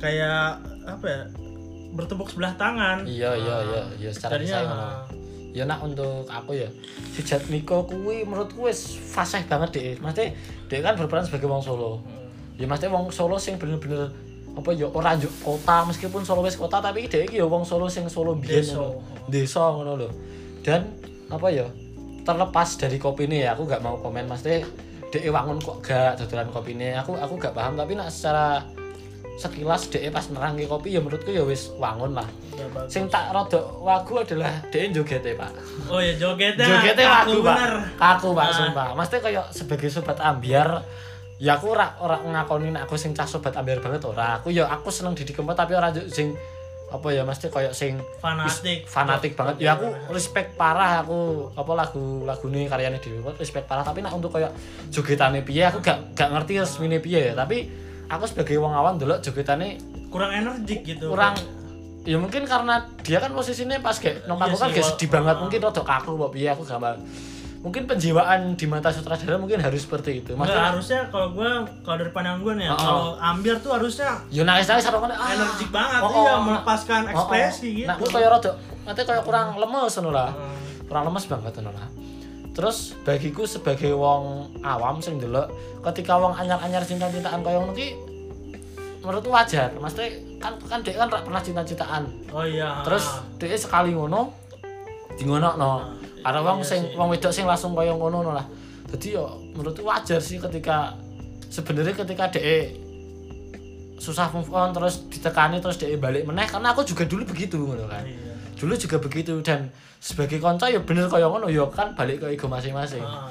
kayak 0.00 0.60
apa 0.84 1.04
ya 1.04 1.20
bertepuk 1.96 2.28
sebelah 2.28 2.52
tangan 2.56 3.04
Iya 3.08 3.32
iya 3.36 3.56
iya 3.64 3.82
iya 3.96 4.10
secara 4.12 4.36
Jadinya, 4.36 4.56
kisah 4.56 4.60
ngono. 4.68 4.88
Ya 5.56 5.64
nak 5.64 5.80
untuk 5.80 6.28
aku 6.28 6.52
ya 6.52 6.68
si 7.16 7.24
Jatmiko 7.24 7.88
kuwi 7.88 8.28
menurutku 8.28 8.68
wis 8.68 8.92
fasih 8.92 9.40
banget 9.48 9.70
deh. 9.72 9.96
Maksudnya 10.04 10.36
dia 10.68 10.84
kan 10.84 10.92
berperan 11.00 11.24
sebagai 11.24 11.48
wong 11.48 11.64
Solo. 11.64 12.04
hmm, 12.04 12.60
Ya 12.60 12.68
maksudnya 12.68 12.92
wong 12.92 13.08
Solo 13.08 13.40
sing 13.40 13.56
bener-bener 13.56 14.12
apa 14.52 14.72
ya 14.76 14.88
ora 14.92 15.16
njuk 15.16 15.32
kota 15.40 15.88
meskipun 15.88 16.28
Solo 16.28 16.44
wis 16.44 16.60
kota 16.60 16.84
tapi 16.84 17.08
dia 17.08 17.24
iki 17.24 17.40
ya 17.40 17.48
wong 17.48 17.64
Solo 17.64 17.88
sing 17.88 18.04
Solo 18.12 18.36
biyen 18.36 18.60
ngono. 18.68 19.00
Desa 19.32 19.64
ngono 19.72 19.92
lho. 19.96 20.08
Dan 20.60 20.84
apa 21.28 21.48
ya? 21.50 21.66
Terlepas 22.26 22.68
dari 22.74 22.98
kopi 22.98 23.30
ini 23.30 23.46
ya 23.46 23.54
aku 23.54 23.66
gak 23.66 23.82
mau 23.82 23.98
komen. 23.98 24.26
Maksudnya 24.26 24.66
dia 25.06 25.30
wangun 25.30 25.62
kok 25.62 25.78
gak 25.82 26.18
dodolan 26.18 26.50
kopi 26.50 26.74
ini? 26.74 26.94
Aku 26.98 27.14
aku 27.14 27.38
gak 27.38 27.54
paham 27.54 27.78
tapi 27.78 27.94
nak 27.94 28.10
secara 28.10 28.66
sekilas 29.36 29.92
dia 29.92 30.08
pas 30.08 30.24
nerangke 30.32 30.64
kopi 30.64 30.96
ya 30.96 31.00
menurutku 31.04 31.28
ya 31.28 31.44
wis 31.44 31.68
wangun 31.76 32.16
lah. 32.16 32.24
Bagus. 32.56 32.88
sing 32.88 33.04
tak 33.12 33.36
rada 33.36 33.60
wagu 33.84 34.24
adalah 34.24 34.48
dia 34.72 34.88
jogete 34.88 35.36
pak. 35.36 35.52
Oh 35.92 36.00
ya 36.00 36.16
jogetnya 36.16 36.64
jogete 36.64 37.04
wagu 37.04 37.44
pak. 37.44 37.56
bener. 37.60 37.72
kaku 38.00 38.28
pak 38.32 38.46
Ah. 38.48 38.54
sumpah. 38.56 38.88
Maksudnya 38.96 39.20
kayak 39.20 39.44
sebagai 39.52 39.88
sobat 39.92 40.16
ambiar 40.24 40.80
ya 41.36 41.60
aku 41.60 41.68
ora 41.76 41.92
ora 42.00 42.16
ngakoni 42.24 42.72
aku 42.80 42.96
sing 42.96 43.12
cah 43.12 43.28
sobat 43.28 43.52
ambiar 43.52 43.84
banget 43.84 44.08
ora. 44.08 44.40
Aku 44.40 44.48
ya 44.48 44.64
aku 44.72 44.88
seneng 44.88 45.12
Didi 45.12 45.36
Kempot 45.36 45.52
tapi 45.52 45.76
ora 45.76 45.92
sing 46.08 46.32
apa 46.96 47.08
ya 47.12 47.22
mesti 47.22 47.52
kayak 47.52 47.72
sing 47.76 48.00
fanatik. 48.18 48.88
fanatik 48.88 49.32
banget. 49.36 49.62
Ya 49.62 49.76
aku 49.76 49.92
respect 50.10 50.56
parah 50.56 51.04
aku 51.04 51.52
apa 51.52 51.72
lagu 51.76 52.24
lagu 52.24 52.46
ini 52.48 52.66
karyanya 52.66 52.98
Kempot 52.98 53.36
respect 53.36 53.68
parah 53.68 53.84
tapi 53.84 54.00
nak 54.00 54.16
untuk 54.16 54.32
kayak 54.32 54.50
jogetane 54.88 55.44
piye 55.44 55.68
aku 55.68 55.84
gak 55.84 56.16
gak 56.16 56.32
ngerti 56.32 56.64
resmine 56.64 56.98
piye. 56.98 57.32
Ya 57.32 57.34
tapi 57.36 57.68
aku 58.08 58.24
sebagai 58.26 58.56
wong 58.58 58.72
awan 58.72 58.96
dulu 58.96 59.18
jogetane 59.20 59.78
kurang 60.10 60.32
energik 60.32 60.80
gitu. 60.86 61.10
kurang 61.12 61.34
ya 62.06 62.16
mungkin 62.22 62.46
karena 62.46 62.86
dia 63.02 63.18
kan 63.18 63.34
posisinya 63.34 63.82
pas 63.82 63.98
kayak 63.98 64.30
nomor 64.30 64.46
Iya 64.46 64.56
kan 64.62 64.70
kayak 64.70 64.86
sedih 64.94 65.08
banget 65.10 65.34
ah. 65.34 65.40
mungkin 65.42 65.58
rada 65.58 65.82
kaku 65.82 66.10
kok 66.14 66.30
piye 66.30 66.48
aku 66.54 66.62
gambar 66.62 66.94
mungkin 67.66 67.82
penjiwaan 67.90 68.54
di 68.54 68.62
mata 68.70 68.94
sutradara 68.94 69.42
mungkin 69.42 69.58
harus 69.58 69.82
seperti 69.82 70.22
itu. 70.22 70.38
Maksudnya 70.38 70.70
harusnya 70.70 71.00
kalau 71.10 71.34
gua 71.34 71.66
kalau 71.82 71.98
dari 71.98 72.14
pandangan 72.14 72.38
gua 72.46 72.54
nih 72.54 72.70
ya, 72.70 72.70
Oh, 72.70 72.78
oh. 72.78 72.86
kalau 72.86 73.06
ambiar 73.18 73.58
tuh 73.58 73.74
harusnya 73.74 74.10
yo 74.30 74.46
nangis 74.46 74.70
nangis 74.70 74.86
harus 74.86 75.02
ah, 75.02 75.34
energik 75.34 75.70
banget 75.74 75.98
oh, 75.98 76.10
iya 76.14 76.32
oh, 76.38 76.38
melepaskan 76.46 77.00
oh, 77.02 77.08
oh. 77.10 77.14
ekspresi 77.18 77.68
gitu. 77.82 77.88
nah 77.90 77.98
aku 77.98 78.06
kayak 78.06 78.30
rada 78.38 78.54
nanti 78.86 79.00
kayak 79.02 79.22
kurang 79.26 79.58
lemes 79.58 79.92
ngono 79.98 80.10
lah. 80.14 80.30
Hmm. 80.30 80.56
kurang 80.86 81.02
lemes 81.10 81.24
banget 81.26 81.52
ngono 81.58 81.70
lah. 81.74 81.88
Terus 82.54 82.78
bagiku 83.02 83.42
sebagai 83.50 83.90
wong 83.98 84.54
awam 84.62 85.02
sing 85.02 85.18
delok 85.18 85.50
ketika 85.90 86.22
wong 86.22 86.38
anyar-anyar 86.38 86.86
cinta-cintaan 86.86 87.42
kaya 87.42 87.58
ngono 87.58 87.74
ki 87.74 87.98
menurutku 89.02 89.34
wajar. 89.34 89.74
Maksudnya 89.74 90.14
kan 90.38 90.54
kan 90.70 90.78
dia 90.86 90.94
kan 90.94 91.10
pernah 91.10 91.42
cinta-cintaan. 91.42 92.30
Oh 92.30 92.46
iya 92.46 92.86
terus 92.86 93.26
dia 93.42 93.58
sekali 93.58 93.90
ngono 93.90 94.30
di 95.18 95.26
ngono 95.26 95.58
no 95.58 95.70
karena 96.26 96.42
wong 96.42 96.58
iya 96.58 96.66
sing 96.66 96.80
wong 96.98 97.08
wedok 97.14 97.30
sing 97.30 97.46
langsung 97.46 97.70
kaya 97.78 97.94
ngono 97.94 98.18
no 98.26 98.34
lah. 98.34 98.42
Jadi 98.90 99.14
yo 99.14 99.38
menurutku 99.54 99.86
wajar 99.86 100.18
sih 100.18 100.42
ketika 100.42 100.98
sebenarnya 101.46 101.94
ketika 101.94 102.34
dia 102.34 102.74
susah 103.94 104.34
move 104.34 104.50
on 104.50 104.74
terus 104.74 105.06
ditekani 105.06 105.62
terus 105.62 105.78
dia 105.78 105.94
balik 105.94 106.26
meneh 106.26 106.50
karena 106.50 106.74
aku 106.74 106.82
juga 106.82 107.06
dulu 107.06 107.30
begitu 107.30 107.62
ngono 107.62 107.86
kan. 107.86 108.02
Iya. 108.02 108.34
Dulu 108.58 108.74
juga 108.74 108.98
begitu 108.98 109.38
dan 109.38 109.70
sebagai 110.02 110.42
konco 110.42 110.66
ya 110.66 110.82
bener 110.82 111.06
kaya 111.06 111.30
ngono 111.30 111.46
ya 111.46 111.62
kan 111.70 111.94
balik 111.94 112.26
ke 112.26 112.34
ego 112.34 112.50
masing-masing. 112.50 113.06
Ah, 113.06 113.30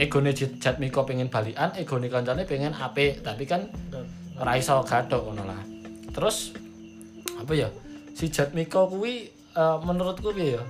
egone 0.00 0.32
Jatmiko 0.32 1.04
pengen 1.04 1.28
balikan 1.28 1.76
egone 1.76 2.08
koncone 2.08 2.48
pengen 2.48 2.72
apik 2.72 3.20
tapi 3.20 3.44
kan 3.44 3.68
ora 4.40 4.56
iso 4.56 4.80
gathok 4.80 5.28
ngono 5.28 5.44
lah. 5.44 5.60
Terus 6.08 6.56
apa 7.36 7.52
ya? 7.52 7.68
Si 8.16 8.32
Jatmiko 8.32 8.88
kuwi 8.88 9.28
eh, 9.28 9.78
menurutku 9.84 10.32
piye 10.32 10.56
ya? 10.56 10.64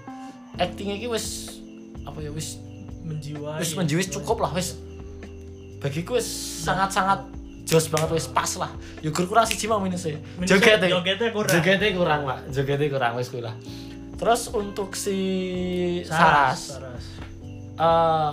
Acting 0.58 0.98
iki 0.98 1.06
wis 1.06 1.59
apa 2.07 2.19
ya 2.21 2.30
wis 2.33 2.61
menjiwai 3.04 3.59
wis 3.61 3.73
menjiwis 3.76 4.09
cukup 4.12 4.45
lah 4.45 4.52
wis. 4.54 4.76
Bagiku 5.80 6.21
wis 6.21 6.28
sangat-sangat 6.64 7.25
jos 7.64 7.88
banget 7.88 8.11
wis 8.16 8.26
pas 8.28 8.50
lah. 8.61 8.73
Yugur 9.00 9.25
kurang 9.28 9.49
siji 9.49 9.64
mau 9.69 9.80
minusnya. 9.80 10.21
Minusnya 10.37 10.57
jogetnya. 10.61 10.88
jogetnya 10.92 11.28
kurang. 11.33 11.52
jogetnya 11.52 11.88
kurang 11.97 12.21
pak. 12.28 12.38
Jogetnya 12.52 12.87
kurang 12.92 13.12
wis 13.16 13.28
kuwi 13.33 13.42
lah. 13.45 13.54
Terus 14.21 14.52
untuk 14.52 14.92
si 14.92 15.16
Saras, 16.04 16.76
Saras. 16.76 17.04
Eh, 17.80 18.30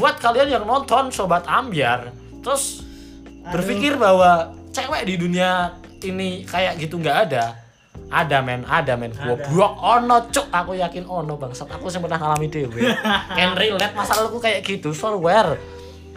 buat 0.00 0.16
kalian 0.16 0.56
yang 0.56 0.64
nonton 0.64 1.12
sobat 1.12 1.44
ambiar 1.44 2.16
terus 2.40 2.80
Aduh. 2.80 3.52
berpikir 3.52 3.92
bahwa 4.00 4.56
cewek 4.72 5.04
di 5.04 5.14
dunia 5.20 5.76
ini 6.00 6.48
kayak 6.48 6.80
gitu 6.80 6.96
nggak 6.96 7.28
ada 7.28 7.60
ada 8.10 8.38
men. 8.40 8.62
Ada 8.64 8.94
men. 8.94 9.12
Goblok. 9.12 9.72
Ono 9.82 10.16
cuk. 10.30 10.46
Aku 10.50 10.72
yakin 10.78 11.04
ono 11.04 11.34
bangsat. 11.34 11.68
Aku 11.74 11.90
sih 11.90 11.98
pernah 11.98 12.16
ngalami 12.16 12.46
dewe 12.46 12.80
can 13.36 13.52
relate. 13.58 13.94
Masalahku 13.96 14.38
kayak 14.38 14.62
gitu. 14.62 14.94
Swear 14.94 15.58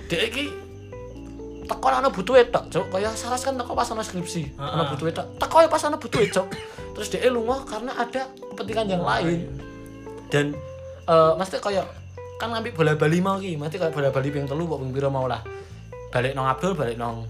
dia 0.10 0.26
iki 0.26 0.50
teko 1.70 1.86
ana 1.90 2.10
butuh 2.10 2.38
tok 2.50 2.66
cuk. 2.74 2.86
Kaya 2.90 3.14
saras 3.14 3.46
kan 3.46 3.58
teko 3.58 3.78
pas 3.78 3.90
ana 3.94 4.02
skripsi. 4.02 4.58
Ha-ha. 4.58 4.90
butuh 4.94 5.14
tok 5.14 5.28
teko 5.38 5.58
ya 5.66 5.70
pas 5.70 5.84
ana 5.86 5.98
butuh 5.98 6.22
cuk. 6.26 6.48
Terus 6.98 7.08
dia 7.14 7.30
lunga 7.30 7.62
karena 7.66 7.94
ada 7.94 8.28
kepentingan 8.54 8.88
yang 8.90 9.04
lain. 9.06 9.46
dan 10.30 10.54
eh 11.10 11.34
mesti 11.42 11.58
kayak 11.58 11.90
kan 12.38 12.54
ngambil 12.54 12.72
bola 12.78 12.94
bali 12.94 13.18
mau 13.18 13.42
ki 13.42 13.58
mesti 13.58 13.82
kayak 13.82 13.98
bola 13.98 14.14
bali 14.14 14.30
ping 14.30 14.46
telu 14.46 14.70
kok 14.70 14.78
ping 14.78 14.94
pira 14.94 15.10
mau 15.10 15.26
lah. 15.26 15.42
Balik 16.14 16.38
nong 16.38 16.46
Abdul 16.46 16.74
balik 16.78 17.02
nong 17.02 17.26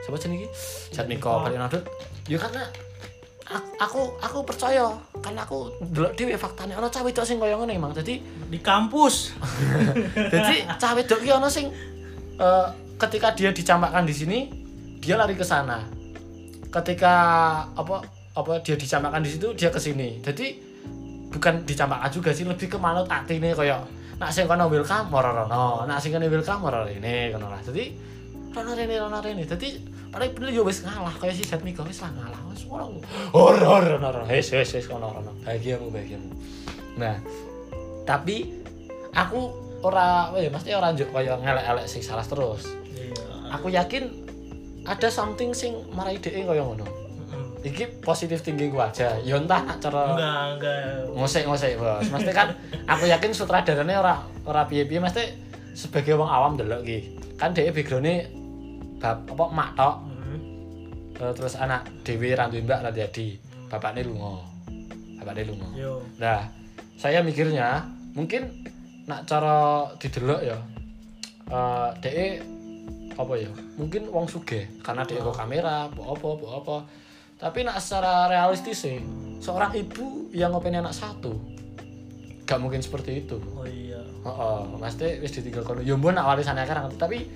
siapa 0.00 0.16
jenenge 0.16 0.48
Jatmiko 0.96 1.44
balik 1.44 1.60
nong 1.60 1.68
Abdul. 1.68 1.84
Ya 2.28 2.40
karena 2.40 2.64
aku 3.80 4.20
aku, 4.20 4.38
percaya 4.44 4.92
karena 5.24 5.42
aku 5.42 5.72
delok 5.92 6.12
dhewe 6.14 6.36
faktane. 6.36 6.76
Ana 6.76 6.92
cah 6.92 7.00
wedok 7.00 7.24
sing 7.24 7.40
kaya 7.40 7.56
ngene 7.56 7.76
emang 7.76 7.96
dadi 7.96 8.20
di 8.22 8.58
kampus. 8.60 9.32
Jadi 10.34 10.68
cah 10.76 10.92
wedok 10.92 11.20
ki 11.24 11.30
ana 11.32 11.48
sing 11.48 11.72
eh, 12.36 12.66
ketika 13.00 13.32
dia 13.32 13.50
dicampakkan 13.54 14.04
di 14.04 14.14
sini 14.14 14.38
dia 15.00 15.16
lari 15.16 15.32
ke 15.32 15.44
sana. 15.46 15.80
Ketika 16.68 17.14
apa 17.72 18.04
apa 18.36 18.52
dia 18.60 18.76
dicampakkan 18.76 19.24
di 19.24 19.30
situ 19.32 19.56
dia 19.56 19.72
ke 19.72 19.80
sini. 19.80 20.20
Jadi 20.20 20.46
bukan 21.32 21.64
dicampakkan 21.64 22.10
juga 22.12 22.30
sih 22.36 22.44
lebih 22.44 22.68
ke 22.72 22.76
manut 22.76 23.08
atine 23.08 23.52
kaya 23.56 23.80
nak 24.18 24.34
sing 24.34 24.50
kono 24.50 24.66
welcome 24.66 25.06
moro 25.14 25.30
rono 25.30 25.86
nak 25.86 26.02
sing 26.02 26.10
kene 26.10 26.26
welcome 26.26 26.60
moro 26.60 26.84
rene 26.84 27.32
ngono 27.32 27.48
lah. 27.48 27.60
Jadi 27.64 27.84
rono 28.58 28.74
rene 28.74 28.94
rono 28.98 29.18
rene 29.22 29.46
jadi 29.46 29.78
paling 30.10 30.34
bener 30.34 30.50
yo 30.50 30.66
wis 30.66 30.82
ngalah. 30.82 31.14
Kaya 31.14 31.30
si 31.30 31.46
Jatmiko 31.46 31.86
wis 31.86 32.02
lah 32.02 32.10
ngalah. 32.10 32.40
Wis 32.50 32.66
ora 32.66 33.66
ora 33.78 33.96
ora 34.02 34.22
wis 34.26 34.50
wis 34.50 34.70
wis 34.74 34.86
kono 34.90 35.14
rono 35.14 35.30
bahagiamu 35.46 35.94
bahagiamu. 35.94 36.28
Nah 36.98 37.22
tapi 38.02 38.50
aku 39.14 39.54
ora 39.86 40.34
ya 40.34 40.50
mesti 40.50 40.74
ora 40.74 40.90
njuk 40.90 41.14
kaya 41.14 41.38
ngelek-elek 41.38 41.86
sing 41.86 42.02
salah 42.02 42.26
terus. 42.26 42.66
Iya. 42.90 43.54
Aku 43.54 43.70
yakin 43.70 44.10
ada 44.82 45.06
something 45.06 45.54
sing 45.54 45.78
marai 45.94 46.18
dhek 46.18 46.34
kaya 46.34 46.66
ngono. 46.66 46.88
Iki 47.62 48.02
positif 48.02 48.42
tinggi 48.42 48.70
gua 48.70 48.90
aja. 48.90 49.18
Ya 49.22 49.38
entah 49.38 49.62
nak 49.62 49.78
cara 49.82 50.14
enggak 50.14 50.42
enggak. 50.56 51.14
Ngosek-ngosek 51.14 51.78
bos. 51.78 52.06
Mesti 52.10 52.30
kan 52.34 52.54
aku 52.86 53.06
yakin 53.06 53.30
sutradarane 53.34 53.94
ora 53.94 54.24
ora 54.46 54.66
piye-piye. 54.66 54.98
Mesti 54.98 55.22
sebagai 55.78 56.18
wong 56.18 56.26
awam 56.26 56.58
delok 56.58 56.82
ki 56.82 56.98
kan 57.38 57.54
dhek 57.54 57.70
background-e 57.70 58.37
bab 58.98 59.24
apa 59.26 59.44
mak 59.50 59.70
tok 59.74 59.96
Mm. 60.04 60.38
eh, 61.18 61.32
terus 61.32 61.54
anak 61.56 61.86
dewi 62.04 62.34
randu 62.34 62.58
mbak 62.60 62.84
randu 62.84 63.00
adi 63.00 63.38
bapaknya 63.66 64.04
lunga 64.04 64.42
bapaknya 65.18 65.42
lunga 65.48 65.68
yo 65.74 66.02
Nah, 66.18 66.50
saya 66.98 67.22
mikirnya 67.22 67.86
mungkin 68.12 68.50
nak 69.06 69.24
cara 69.24 69.86
didelok 69.96 70.42
ya. 70.42 70.58
Eh 71.48 71.88
dhek 72.02 72.32
apa 73.14 73.34
ya? 73.34 73.50
Mungkin 73.78 74.10
wong 74.10 74.26
sugih 74.26 74.66
karena 74.82 75.06
dhek 75.06 75.22
kok 75.22 75.32
kamera, 75.32 75.88
mbok 75.94 76.06
apa, 76.18 76.28
mbok 76.38 76.52
apa. 76.60 76.76
Tapi 77.38 77.62
nak 77.62 77.78
secara 77.78 78.26
realistis 78.26 78.82
sih, 78.82 78.98
seorang 79.38 79.70
ibu 79.78 80.26
yang 80.34 80.50
ngopeni 80.50 80.82
anak 80.82 80.92
satu 80.92 81.38
gak 82.44 82.58
mungkin 82.58 82.80
seperti 82.82 83.22
itu. 83.22 83.38
oh 83.54 83.62
iya 83.68 84.00
Heeh, 84.24 84.60
mesti 84.80 85.20
wis 85.22 85.36
ditinggal 85.36 85.62
kono. 85.62 85.80
Ya 85.84 85.94
mbon 85.94 86.16
nak 86.18 86.26
warisannya 86.26 86.64
kan 86.66 86.88
tapi 86.98 87.28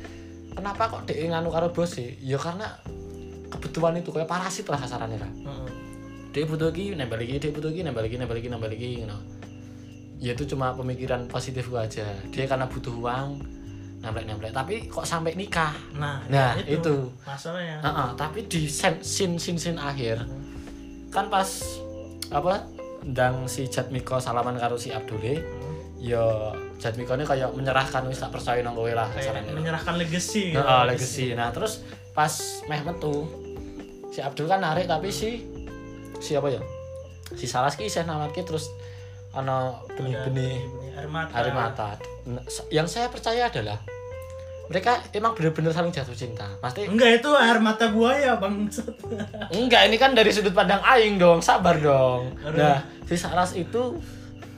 kenapa 0.53 0.83
kok 0.89 1.01
dhek 1.05 1.29
nganu 1.29 1.49
karo 1.49 1.69
bos 1.69 1.97
sih? 1.97 2.17
Ya 2.21 2.37
karena 2.37 2.69
kebutuhan 3.49 3.97
itu 3.97 4.09
kayak 4.09 4.27
parasit 4.27 4.65
lah 4.67 4.79
kasarannya 4.79 5.21
lah 5.21 5.33
dia 6.33 6.49
butuh 6.49 6.73
lagi 6.73 6.97
nambah 6.97 7.21
lagi 7.21 7.37
dia 7.37 7.53
butuh 7.53 7.69
lagi 7.69 7.85
nambah 7.85 8.03
lagi 8.03 8.17
nambah 8.17 8.33
lagi 8.33 8.49
nambah 8.49 8.69
lagi 8.73 8.87
gitu 8.97 9.17
ya 10.17 10.33
itu 10.33 10.45
cuma 10.49 10.73
pemikiran 10.73 11.27
positif 11.27 11.67
gua 11.67 11.85
aja. 11.85 12.07
Dia 12.31 12.47
karena 12.47 12.65
butuh 12.65 12.95
uang 12.95 13.43
nemplek 14.01 14.25
nemplek 14.25 14.51
tapi 14.51 14.87
kok 14.87 15.03
sampai 15.03 15.35
nikah? 15.35 15.75
Nah, 15.93 16.23
Nah, 16.27 16.55
itu, 16.57 16.79
itu. 16.79 16.97
masalahnya. 17.23 17.83
Heeh, 17.83 18.09
tapi 18.15 18.47
di 18.47 18.65
scene 18.65 19.03
scene 19.03 19.35
scene, 19.37 19.59
scene 19.59 19.77
akhir 19.77 20.23
kan 21.11 21.27
pas 21.27 21.45
apa 22.31 22.65
ndang 23.03 23.45
si 23.45 23.67
Jatmiko 23.67 24.17
salaman 24.17 24.57
karo 24.57 24.79
si 24.79 24.89
Abdule 24.89 25.37
Hmm. 25.37 25.77
ya 26.01 26.23
Jatmiko 26.83 27.15
ini 27.15 27.23
kayak 27.23 27.55
menyerahkan 27.55 28.03
wis 28.05 28.19
tak 28.19 28.35
percaya 28.35 28.59
nang 28.59 28.75
kowe 28.75 28.91
lah 28.91 29.07
kayak 29.09 29.47
menyerahkan 29.49 29.95
legacy 29.95 30.51
Nah, 30.51 30.59
gitu. 30.59 30.67
ah, 30.69 30.83
legacy. 30.85 31.27
Nah, 31.33 31.49
terus 31.49 31.87
pas 32.11 32.33
meh 32.67 32.83
metu 32.83 33.31
si 34.11 34.19
Abdul 34.19 34.45
kan 34.45 34.59
narik 34.59 34.85
tapi 34.85 35.09
si 35.09 35.47
siapa 36.19 36.51
ya? 36.51 36.59
Si 37.33 37.47
Salas 37.47 37.75
ki 37.75 37.87
isih 37.87 38.03
nawarke 38.03 38.43
terus 38.43 38.67
ana 39.33 39.73
benih-benih 39.89 40.59
air 40.93 41.09
mata 41.09 41.33
air 41.33 41.55
mata. 41.55 41.89
Yang 42.69 42.89
saya 42.91 43.07
percaya 43.09 43.47
adalah 43.47 43.79
mereka 44.69 45.01
emang 45.11 45.33
bener-bener 45.33 45.71
saling 45.71 45.89
jatuh 45.89 46.13
cinta. 46.13 46.45
Pasti 46.59 46.85
enggak 46.85 47.21
itu 47.21 47.31
air 47.33 47.57
mata 47.59 47.89
buaya 47.89 48.37
bangsat 48.37 48.91
enggak 49.57 49.87
ini 49.87 49.97
kan 49.97 50.13
dari 50.13 50.29
sudut 50.29 50.53
pandang 50.53 50.83
aing 50.83 51.17
dong, 51.17 51.39
sabar 51.41 51.79
dong. 51.79 52.35
Nah, 52.45 52.83
si 53.07 53.15
Salas 53.15 53.55
itu 53.55 53.97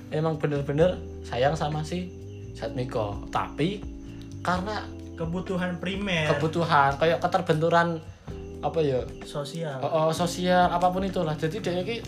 emang 0.09 0.35
bener-bener 0.37 0.99
sayang 1.25 1.57
sama 1.57 1.81
si 1.81 2.13
Satmiko. 2.55 3.25
Tapi 3.33 3.81
karena 4.45 4.85
kebutuhan 5.17 5.79
primer. 5.81 6.29
kebutuhan 6.37 6.95
kayak 7.01 7.19
keterbenturan 7.23 7.99
apa 8.61 8.79
ya 8.81 9.01
sosial. 9.25 9.81
Oh, 9.81 10.09
oh, 10.09 10.11
sosial 10.13 10.69
apa 10.69 10.89
pun 10.93 11.05
itulah. 11.05 11.35
Jadi 11.37 11.61
dia 11.61 11.81
ini 11.81 12.01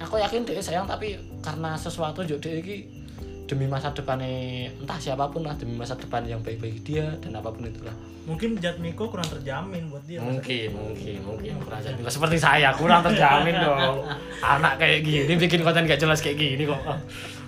aku 0.00 0.20
yakin 0.20 0.44
dia 0.48 0.60
sayang 0.60 0.88
tapi 0.88 1.16
karena 1.40 1.76
sesuatu 1.76 2.24
juga 2.24 2.48
dia 2.48 2.60
ini 2.60 3.04
demi 3.44 3.68
masa 3.68 3.92
depannya 3.92 4.72
entah 4.80 4.96
siapa 4.96 5.28
pun 5.28 5.44
lah 5.44 5.52
demi 5.60 5.76
masa 5.76 5.92
depan 6.00 6.24
yang 6.24 6.40
baik 6.40 6.64
bagi 6.64 6.80
dia 6.80 7.12
dan 7.20 7.36
apa 7.36 7.52
pun 7.52 7.68
itulah. 7.68 7.92
Mungkin 8.24 8.56
Jatmiko 8.56 9.12
kurang 9.12 9.28
terjamin 9.28 9.92
buat 9.92 10.04
dia. 10.08 10.20
Mungkin 10.20 10.72
mungkin 10.72 11.16
mungkin 11.24 11.52
kurang 11.60 11.80
Nggak 11.84 12.12
seperti 12.12 12.36
saya 12.40 12.72
kurang 12.72 13.04
terjamin 13.04 13.56
dong. 13.60 14.08
Anak 14.56 14.80
kayak 14.80 15.04
gini 15.04 15.32
bikin 15.36 15.60
konten 15.60 15.84
gak 15.84 16.00
jelas 16.00 16.24
kayak 16.24 16.40
gini 16.40 16.64
kok 16.64 16.80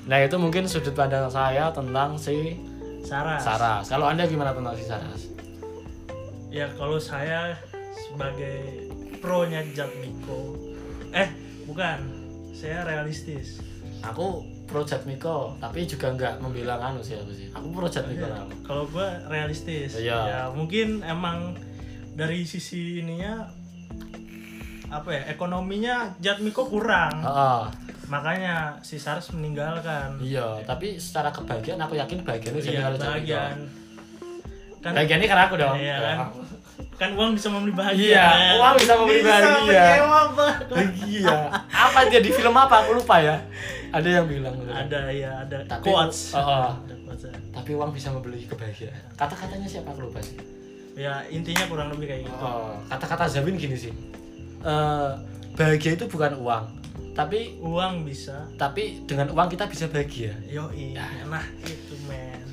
nah 0.06 0.18
itu 0.18 0.38
mungkin 0.38 0.64
sudut 0.64 0.94
pandang 0.94 1.26
saya 1.26 1.70
tentang 1.70 2.14
si 2.16 2.54
Saras. 3.02 3.38
Saras. 3.38 3.84
Kalau 3.86 4.06
anda 4.06 4.26
gimana 4.26 4.50
tentang 4.50 4.74
si 4.74 4.82
Saras? 4.82 5.30
Ya 6.48 6.66
kalau 6.74 6.98
saya 6.98 7.54
sebagai 7.94 8.86
pro-nya 9.18 9.62
Jatmiko 9.70 10.58
eh 11.10 11.30
bukan. 11.64 11.98
Saya 12.50 12.82
realistis. 12.82 13.60
Aku 14.00 14.40
pro 14.64 14.82
Jatmiko 14.82 15.54
tapi 15.60 15.84
juga 15.84 16.08
nggak 16.08 16.40
membilang 16.40 16.80
anu 16.80 17.00
sih 17.04 17.14
aku 17.14 17.30
sih. 17.30 17.46
Aku 17.52 17.70
pro 17.70 17.86
Jatmiko 17.86 18.24
Iya. 18.24 18.32
lah. 18.32 18.42
Kalau 18.64 18.84
gue 18.88 19.08
realistis. 19.28 19.94
Iya. 19.94 20.18
ya 20.24 20.40
mungkin 20.50 21.02
emang 21.02 21.54
dari 22.16 22.42
sisi 22.42 22.98
ininya 22.98 23.46
apa 24.88 25.10
ya 25.12 25.22
ekonominya 25.28 26.14
Jatmiko 26.18 26.66
kurang. 26.66 27.22
Heeh. 27.22 27.62
Makanya 28.06 28.78
si 28.86 28.96
Saras 28.96 29.30
meninggalkan. 29.34 30.18
Iya 30.22 30.62
tapi 30.62 30.98
secara 30.98 31.34
kebahagiaan 31.34 31.80
aku 31.82 31.98
yakin 31.98 32.22
bagiannya 32.22 32.62
jadi 32.62 32.78
iya 32.78 32.90
jadi 32.94 32.98
bagian 33.02 33.56
kan 34.82 34.92
bagiannya 34.94 35.26
karena 35.26 35.44
aku 35.50 35.54
dong. 35.58 35.76
Iya 35.76 35.96
kan? 35.98 36.18
kan 36.96 37.12
uang 37.12 37.36
bisa 37.36 37.52
membeli 37.52 37.76
bahagia 37.76 38.08
Iya, 38.08 38.56
uang 38.56 38.74
bisa 38.80 38.92
membeli 38.96 39.20
bahagia. 39.20 39.84
iya. 41.04 41.38
Apa 41.68 42.08
dia 42.08 42.20
di 42.24 42.32
film 42.32 42.56
apa? 42.56 42.84
Aku 42.84 42.96
lupa 42.96 43.20
ya. 43.20 43.36
Ada 43.92 44.08
yang 44.20 44.26
bilang 44.28 44.56
gitu. 44.56 44.72
ada 44.72 45.00
ya 45.12 45.44
ada. 45.44 45.58
Tapi- 45.68 45.84
quotes. 45.84 46.32
oh, 46.32 46.40
oh. 46.40 46.72
tapi 47.52 47.70
uang 47.76 47.92
bisa 47.92 48.12
membeli 48.12 48.44
kebahagiaan. 48.48 49.12
Kata-katanya 49.16 49.68
siapa 49.68 49.92
aku 49.92 50.08
lupa 50.08 50.20
sih. 50.24 50.40
Ya 50.96 51.20
intinya 51.28 51.68
kurang 51.68 51.92
lebih 51.92 52.08
kayak 52.08 52.22
gitu. 52.28 52.44
Oh, 52.44 52.80
kata-kata 52.88 53.28
Zabin 53.28 53.60
gini 53.60 53.76
sih. 53.76 53.92
Eh, 54.64 55.10
bahagia 55.56 56.00
itu 56.00 56.04
bukan 56.08 56.32
uang 56.40 56.64
tapi 57.16 57.56
uang 57.58 58.04
bisa 58.04 58.44
tapi 58.54 59.00
dengan 59.08 59.32
uang 59.32 59.48
kita 59.48 59.64
bisa 59.66 59.88
bahagia 59.88 60.36
yoi 60.46 60.92
nah 60.92 61.42
itu 61.64 61.96
men 62.04 62.44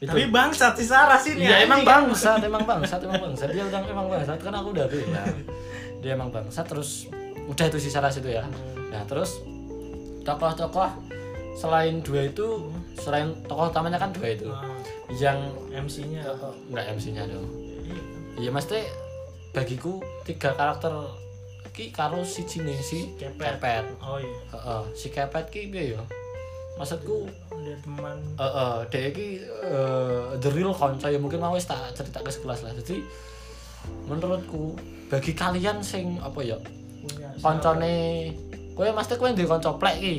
Itu. 0.00 0.08
tapi 0.08 0.32
bangsat 0.32 0.80
si 0.80 0.88
Saras 0.88 1.28
ini 1.28 1.44
Iya 1.44 1.68
emang 1.68 1.84
anjing. 1.84 1.92
bangsat, 1.92 2.40
emang 2.40 2.64
bangsat, 2.64 3.04
emang 3.04 3.20
bangsat. 3.20 3.52
Dia 3.52 3.68
udah 3.68 3.84
emang 3.84 4.08
bangsat 4.08 4.40
kan 4.40 4.56
aku 4.56 4.72
udah 4.72 4.88
bilang. 4.88 5.28
Dia 6.00 6.16
emang 6.16 6.32
bangsat 6.32 6.64
terus 6.64 7.04
udah 7.44 7.68
itu 7.68 7.76
si 7.76 7.92
Saras 7.92 8.16
itu 8.16 8.32
ya. 8.32 8.48
Nah 8.88 9.04
terus 9.04 9.44
tokoh-tokoh 10.24 10.88
selain 11.52 12.00
dua 12.00 12.32
itu 12.32 12.72
selain 12.96 13.36
tokoh 13.44 13.68
utamanya 13.68 14.00
kan 14.00 14.08
dua 14.16 14.32
itu 14.32 14.48
Nah, 14.48 14.64
yang 15.12 15.36
MC-nya 15.68 16.24
eh, 16.24 16.52
nggak 16.72 16.96
MC-nya 16.96 17.28
dong. 17.28 17.44
Iya. 17.84 18.00
Iya 18.40 18.50
mesti 18.56 18.80
bagiku 19.52 20.00
tiga 20.24 20.56
karakter 20.56 20.96
ki 21.80 21.88
karo 21.96 22.20
si 22.20 22.44
Cine 22.44 22.76
si 22.84 23.16
Kepet. 23.16 23.56
Kepet. 23.56 23.84
oh 24.04 24.20
iya. 24.20 24.36
Heeh, 24.52 24.82
si 24.92 25.08
Kepet 25.08 25.48
ki 25.48 25.72
piye 25.72 25.96
ya? 25.96 26.02
Maksudku 26.76 27.24
dia 27.64 27.76
teman. 27.80 28.20
eh 28.36 28.44
uh, 28.44 28.76
dia 28.92 29.08
iki 29.08 29.40
eh, 29.48 30.36
the 30.36 30.48
real 30.52 30.76
konco 30.76 31.08
ya 31.08 31.16
mungkin 31.16 31.40
mau 31.40 31.56
tak 31.56 31.96
cerita 31.96 32.20
ke 32.20 32.28
sekelas 32.28 32.68
lah. 32.68 32.76
Jadi 32.76 33.00
menurutku 34.04 34.76
bagi 35.08 35.32
kalian 35.32 35.80
sing 35.80 36.20
apa 36.20 36.44
ya 36.44 36.60
koncone 37.40 38.28
kowe 38.76 38.84
mesti 38.92 39.16
kowe 39.16 39.32
duwe 39.32 39.48
kanca 39.48 39.72
plek 39.80 39.96
ki. 40.04 40.16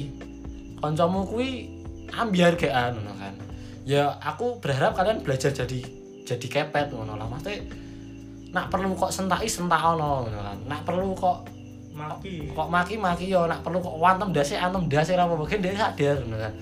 Kancamu 0.82 1.30
kuwi 1.30 1.70
ambiar 2.10 2.58
gean 2.58 2.98
ngono 2.98 3.14
kan. 3.22 3.38
Ya 3.86 4.18
aku 4.18 4.58
berharap 4.58 4.98
kalian 4.98 5.22
belajar 5.22 5.54
jadi 5.54 5.86
jadi 6.26 6.48
kepet 6.50 6.90
ngono 6.90 7.18
lah. 7.18 7.30
Mesti 7.30 7.54
nak 8.52 8.68
perlu 8.68 8.92
kok 9.00 9.12
sentaki 9.12 9.48
sentakno 9.48 10.28
ngono 10.28 10.40
kan. 10.44 10.58
Nak 10.68 10.82
perlu 10.84 11.16
kok 11.16 11.48
maki. 11.96 12.52
kok 12.52 12.68
maki 12.68 12.96
maki 13.00 13.26
yo. 13.32 13.48
Nak 13.48 13.64
perlu 13.64 13.80
kok 13.80 13.96
wantem 13.96 14.36
dasi 14.36 14.60
antem 14.60 14.92
dasi 14.92 15.16
apa 15.16 15.32
mungkin 15.32 15.64
dia 15.64 15.76
sadar 15.76 16.20
ngono 16.24 16.38
kan. 16.38 16.54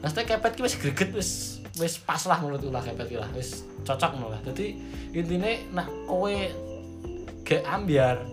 Maksudnya 0.00 0.24
kepet 0.36 0.52
ki 0.56 0.62
wis 0.64 0.74
greget 0.80 1.10
wis 1.12 1.30
wis 1.76 2.00
pas 2.00 2.24
lah 2.24 2.40
menurut 2.40 2.64
ulah 2.64 2.80
kepet 2.80 3.12
ki 3.12 3.16
lah. 3.20 3.28
Wis 3.36 3.68
cocok 3.84 4.16
ngono 4.16 4.32
lah. 4.32 4.40
Dadi 4.40 4.80
intine 5.12 5.68
nak 5.76 5.88
kowe 6.08 6.34
gak 7.44 7.62
ambiar 7.68 8.24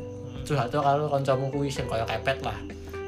curhat 0.47 0.71
karo 0.71 1.11
kancamu 1.11 1.51
kuwi 1.51 1.67
sing 1.67 1.91
kaya 1.91 2.07
kepet 2.07 2.39
lah. 2.39 2.55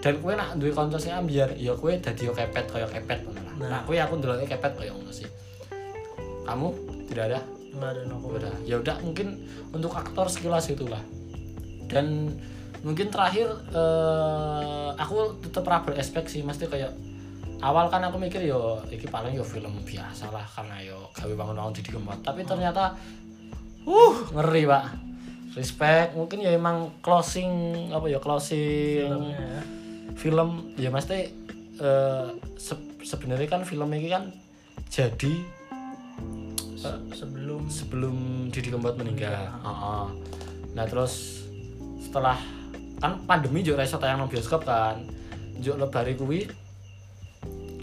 Dan 0.04 0.20
kowe 0.20 0.36
nak 0.36 0.60
duwe 0.60 0.76
kanca 0.76 1.00
sing 1.00 1.16
ambiar 1.16 1.56
ya 1.56 1.72
kowe 1.72 1.96
dadi 1.96 2.28
yo 2.28 2.36
kepet 2.36 2.68
kaya 2.68 2.88
kepet 2.92 3.24
ngono 3.24 3.40
lah. 3.40 3.56
Nah. 3.64 3.82
kowe 3.88 3.96
aku 3.96 4.20
ndeloke 4.20 4.44
kepet 4.44 4.76
kaya 4.76 4.92
ngono 4.92 5.12
sih. 5.16 5.28
Kamu 6.44 6.68
tidak 7.08 7.26
ada 7.32 7.40
nggak 7.76 7.90
ada 7.96 8.02
nopo 8.10 8.34
udah 8.34 8.56
ya 8.66 8.82
udah 8.82 8.98
mungkin 9.06 9.46
untuk 9.70 9.94
aktor 9.94 10.26
sekilas 10.28 10.70
itulah 10.74 11.02
dan 11.90 12.34
mungkin 12.82 13.12
terakhir 13.12 13.50
eh, 13.76 14.90
aku 14.96 15.44
tetap 15.44 15.68
raba 15.68 15.92
expect 15.98 16.32
sih 16.32 16.42
mesti 16.42 16.66
kayak 16.70 16.96
awal 17.60 17.92
kan 17.92 18.00
aku 18.08 18.16
mikir 18.16 18.40
yo 18.48 18.80
iki 18.88 19.12
paling 19.12 19.36
yo 19.36 19.44
film 19.44 19.84
biasa 19.84 20.32
lah 20.32 20.48
karena 20.48 20.80
yo 20.80 21.12
gawe 21.12 21.34
bangun 21.36 21.60
bangun 21.60 21.74
di 21.76 21.84
Kempot 21.84 22.20
tapi 22.24 22.48
ternyata 22.48 22.96
uh 23.84 24.16
ngeri 24.36 24.64
pak. 24.70 24.86
Respect 25.58 26.14
mungkin 26.14 26.46
ya 26.46 26.54
emang 26.54 27.02
closing 27.02 27.50
apa 27.90 28.06
ya 28.06 28.22
closing 28.22 29.02
filmnya 29.02 29.42
ya. 29.42 29.62
film. 30.14 30.50
Ya 30.78 30.90
mesti 30.94 31.20
eh, 31.82 32.28
se- 32.56 32.96
sebenarnya 33.02 33.50
kan 33.50 33.66
film 33.66 33.90
ini 33.98 34.14
kan 34.14 34.30
jadi 34.94 35.59
sebelum 37.12 37.68
sebelum 37.68 38.48
Didi 38.48 38.72
Kempot 38.72 38.96
meninggal. 38.96 39.52
Heeh. 39.52 40.06
Nah 40.76 40.86
terus 40.88 41.44
setelah 42.00 42.40
kan 43.00 43.20
pandemi 43.28 43.64
juga 43.64 43.84
iso 43.84 44.00
tayang 44.00 44.24
nang 44.24 44.32
bioskop 44.32 44.64
kan. 44.64 45.04
Juk 45.60 45.76
lebari 45.76 46.16
kuwi 46.16 46.48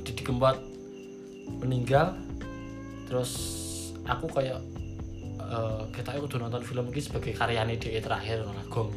Didi 0.00 0.22
Kempot 0.24 0.56
meninggal. 1.60 2.16
Terus 3.06 3.32
aku 4.08 4.26
kayak 4.32 4.58
eh 5.46 5.82
kita 5.92 6.16
aku 6.16 6.26
udah 6.26 6.48
nonton 6.48 6.64
film 6.64 6.88
ini 6.90 7.00
sebagai 7.04 7.36
karyane 7.36 7.76
dia 7.76 8.00
terakhir 8.00 8.42
lah 8.48 8.64
gong. 8.72 8.90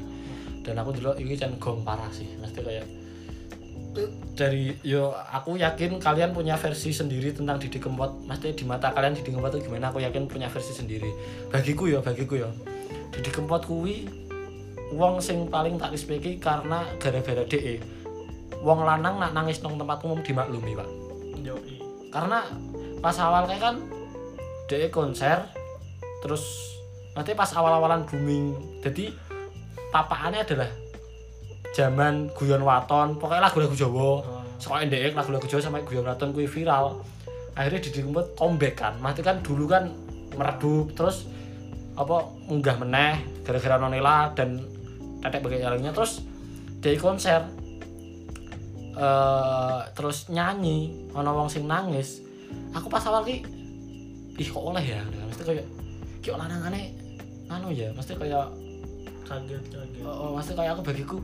Dan 0.63 0.79
aku 0.79 0.95
dulu 0.95 1.15
ini 1.19 1.35
kan 1.35 1.55
gong 1.59 1.83
parah 1.83 2.09
sih. 2.09 2.27
Mesti 2.39 2.59
kayak 2.63 2.85
dari 4.37 4.71
yo 4.85 5.11
aku 5.11 5.59
yakin 5.59 5.99
kalian 5.99 6.31
punya 6.31 6.55
versi 6.55 6.93
sendiri 6.95 7.35
tentang 7.35 7.59
Didi 7.59 7.81
Kempot. 7.81 8.23
Mesti 8.23 8.55
di 8.55 8.63
mata 8.63 8.93
kalian 8.93 9.17
Didi 9.17 9.35
Kempot 9.35 9.51
itu 9.51 9.67
gimana? 9.67 9.91
Aku 9.91 9.99
yakin 9.99 10.29
punya 10.29 10.47
versi 10.47 10.71
sendiri. 10.71 11.09
Bagiku 11.51 11.89
ya 11.89 11.99
bagiku 11.99 12.39
ya 12.39 12.49
Didi 13.11 13.29
Kempot 13.33 13.65
kuwi 13.65 14.07
wong 14.95 15.21
sing 15.21 15.49
paling 15.49 15.77
tak 15.77 15.93
respeki 15.93 16.41
karena 16.41 16.85
gara-gara 16.97 17.45
DE 17.45 17.81
wong 18.63 18.83
lanang 18.83 19.21
nak 19.21 19.31
nangis 19.35 19.61
nang 19.61 19.77
tempat 19.77 20.01
umum 20.05 20.21
dimaklumi 20.23 20.77
pak. 20.77 20.89
Yoi. 21.43 21.75
Karena 22.09 22.45
pas 22.99 23.15
awal 23.19 23.47
kayak 23.47 23.61
kan 23.61 23.75
DE 24.69 24.87
konser 24.93 25.45
terus 26.21 26.43
nanti 27.17 27.35
pas 27.35 27.49
awal-awalan 27.51 28.05
booming. 28.05 28.53
Jadi 28.85 29.11
papaannya 29.89 30.45
adalah 30.45 30.69
zaman 31.73 32.33
guyon 32.33 32.65
waton 32.65 33.17
pokoknya 33.21 33.49
lagu-lagu 33.49 33.75
Jawa. 33.77 34.09
Oh. 34.25 34.43
soalnya 34.59 34.91
ndek 34.91 35.15
lagu-lagu 35.15 35.47
Jawa 35.47 35.61
sama 35.63 35.79
guyon 35.85 36.05
waton 36.05 36.35
kuwi 36.35 36.49
viral. 36.49 36.99
Akhirnya 37.55 37.79
Didi 37.83 37.99
Kempot 38.03 38.35
comeback 38.35 38.75
kan. 38.79 38.93
Mati 38.99 39.23
kan 39.23 39.39
dulu 39.43 39.67
kan 39.67 39.91
meredup 40.35 40.95
terus 40.95 41.27
apa 41.99 42.31
unggah 42.47 42.79
meneh 42.79 43.43
gara-gara 43.43 43.75
Nonela 43.75 44.31
dan 44.35 44.59
tetek 45.23 45.43
bagai 45.43 45.63
jalannya. 45.63 45.91
Terus 45.95 46.23
dari 46.79 46.97
konser. 46.99 47.41
Eh 48.99 49.79
terus 49.95 50.27
nyanyi 50.27 51.11
ono 51.15 51.31
wong 51.35 51.49
sing 51.51 51.63
nangis. 51.67 52.23
Aku 52.75 52.91
pas 52.91 53.03
awal 53.07 53.23
ki 53.23 53.43
ih 54.39 54.49
kok 54.49 54.63
oleh 54.63 54.83
ya? 54.83 55.01
Mesti 55.03 55.43
kayak 55.43 55.67
ki 56.19 56.35
lanangane 56.35 56.95
anu 57.47 57.71
ya? 57.71 57.91
Mesti 57.95 58.15
kayak 58.15 58.47
kaget 59.27 59.63
kaget. 59.71 60.03
Oh, 60.03 60.11
oh, 60.11 60.29
mesti 60.35 60.51
kayak 60.55 60.79
aku 60.79 60.83
bagiku 60.83 61.17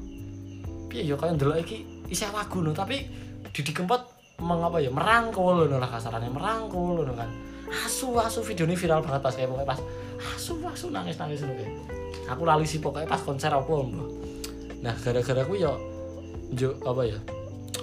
piye 0.95 1.12
ya 1.12 1.19
kayak 1.19 1.36
ndelok 1.36 1.60
iki 1.60 1.84
isih 2.08 2.31
lagu 2.31 2.63
no 2.63 2.71
tapi 2.71 3.03
Didi 3.51 3.75
Kempot 3.75 3.99
mengapa 4.39 4.79
ya 4.79 4.88
merangkul 4.88 5.67
no 5.67 5.75
lah 5.75 5.91
kasarannya 5.91 6.31
merangkul 6.31 7.03
no 7.03 7.12
kan. 7.12 7.27
Asu 7.84 8.15
asu 8.15 8.39
video 8.39 8.63
ini 8.63 8.79
viral 8.79 9.03
banget 9.03 9.19
pas 9.19 9.36
kayak 9.36 9.51
pokoknya 9.51 9.67
pas 9.67 9.79
asu 10.39 10.55
asu 10.63 10.88
nangis 10.95 11.19
nangis 11.19 11.43
no 11.43 11.51
kayak. 11.51 11.75
Aku 12.31 12.47
lali 12.47 12.63
sih 12.63 12.79
pokoknya 12.79 13.12
pas 13.12 13.19
konser 13.19 13.51
apa 13.51 13.67
mbak 13.67 14.08
nah 14.86 14.95
gara-gara 15.01 15.41
aku 15.41 15.58
ya 15.58 15.73
jo 16.53 16.77
apa 16.86 17.01
ya 17.10 17.17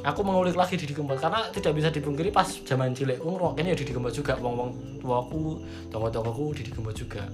aku 0.06 0.22
mengulik 0.22 0.54
lagi 0.54 0.78
Didi 0.78 0.94
Kempot 0.94 1.18
karena 1.18 1.50
tidak 1.50 1.74
bisa 1.74 1.90
dipungkiri 1.90 2.30
pas 2.30 2.46
zaman 2.46 2.94
cilikku 2.94 3.26
ngrungokne 3.26 3.74
ya 3.74 3.76
Didi 3.76 3.92
Kempot 3.92 4.14
juga 4.14 4.38
wong-wong 4.40 5.02
tuaku 5.02 5.60
toko-tokoku 5.90 6.56
Didi 6.56 6.70
Kempot 6.70 6.94
juga. 6.94 7.26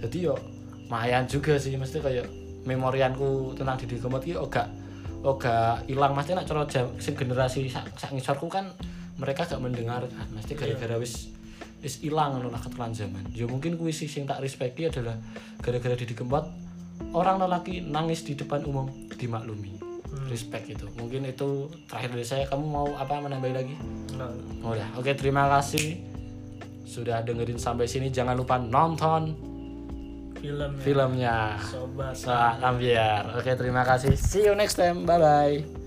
Jadi 0.00 0.30
yo 0.30 0.38
lumayan 0.86 1.26
juga 1.26 1.58
sih 1.58 1.74
mesti 1.74 1.98
kayak 1.98 2.30
memorianku 2.70 3.58
tentang 3.58 3.76
Didi 3.82 3.98
Kempot 3.98 4.22
iki 4.22 4.38
agak 4.38 4.70
agak 5.26 5.90
hilang. 5.90 6.14
Mesti 6.14 6.38
nak 6.38 6.46
cara 6.46 6.62
generasi 7.02 7.66
sak 7.66 7.98
sak 7.98 8.14
ngisorku 8.14 8.46
kan 8.46 8.70
mereka 9.18 9.48
gak 9.48 9.58
mendengarkan 9.58 10.28
mesti 10.36 10.52
gara-gara 10.54 11.00
wis 11.00 11.32
wis 11.80 12.04
hilang 12.04 12.38
ngono 12.38 12.52
lah 12.52 12.60
ketelan 12.62 12.92
zaman. 12.94 13.24
Ya 13.34 13.50
mungkin 13.50 13.74
kuwi 13.74 13.90
sih 13.90 14.06
sing 14.06 14.24
tak 14.24 14.38
respecti 14.38 14.86
adalah 14.86 15.18
gara-gara 15.60 15.98
Didi 15.98 16.14
Kempot 16.14 16.44
orang 17.12 17.42
lelaki 17.42 17.84
nangis 17.84 18.24
di 18.24 18.38
depan 18.38 18.64
umum 18.64 18.86
dimaklumi. 19.16 19.76
Respect 20.30 20.72
itu. 20.72 20.86
Mungkin 20.96 21.28
itu 21.28 21.70
terakhir 21.86 22.10
dari 22.16 22.26
saya. 22.26 22.44
Kamu 22.48 22.64
mau 22.66 22.88
apa 22.96 23.20
menambah 23.20 23.52
lagi. 23.52 23.76
Oh, 24.64 24.72
udah. 24.72 24.96
Oke 24.96 25.12
terima 25.12 25.46
kasih 25.46 26.00
sudah 26.88 27.20
dengerin 27.22 27.60
sampai 27.60 27.84
sini. 27.84 28.08
Jangan 28.08 28.34
lupa 28.34 28.56
nonton 28.56 29.55
film 30.40 30.72
ya. 30.76 30.82
filmnya. 30.84 31.38
Sobat. 32.14 32.60
Ambiar. 32.60 33.22
Oke 33.40 33.52
terima 33.56 33.82
kasih. 33.82 34.14
See 34.14 34.44
you 34.46 34.54
next 34.54 34.76
time. 34.78 35.04
Bye 35.08 35.18
bye 35.18 35.85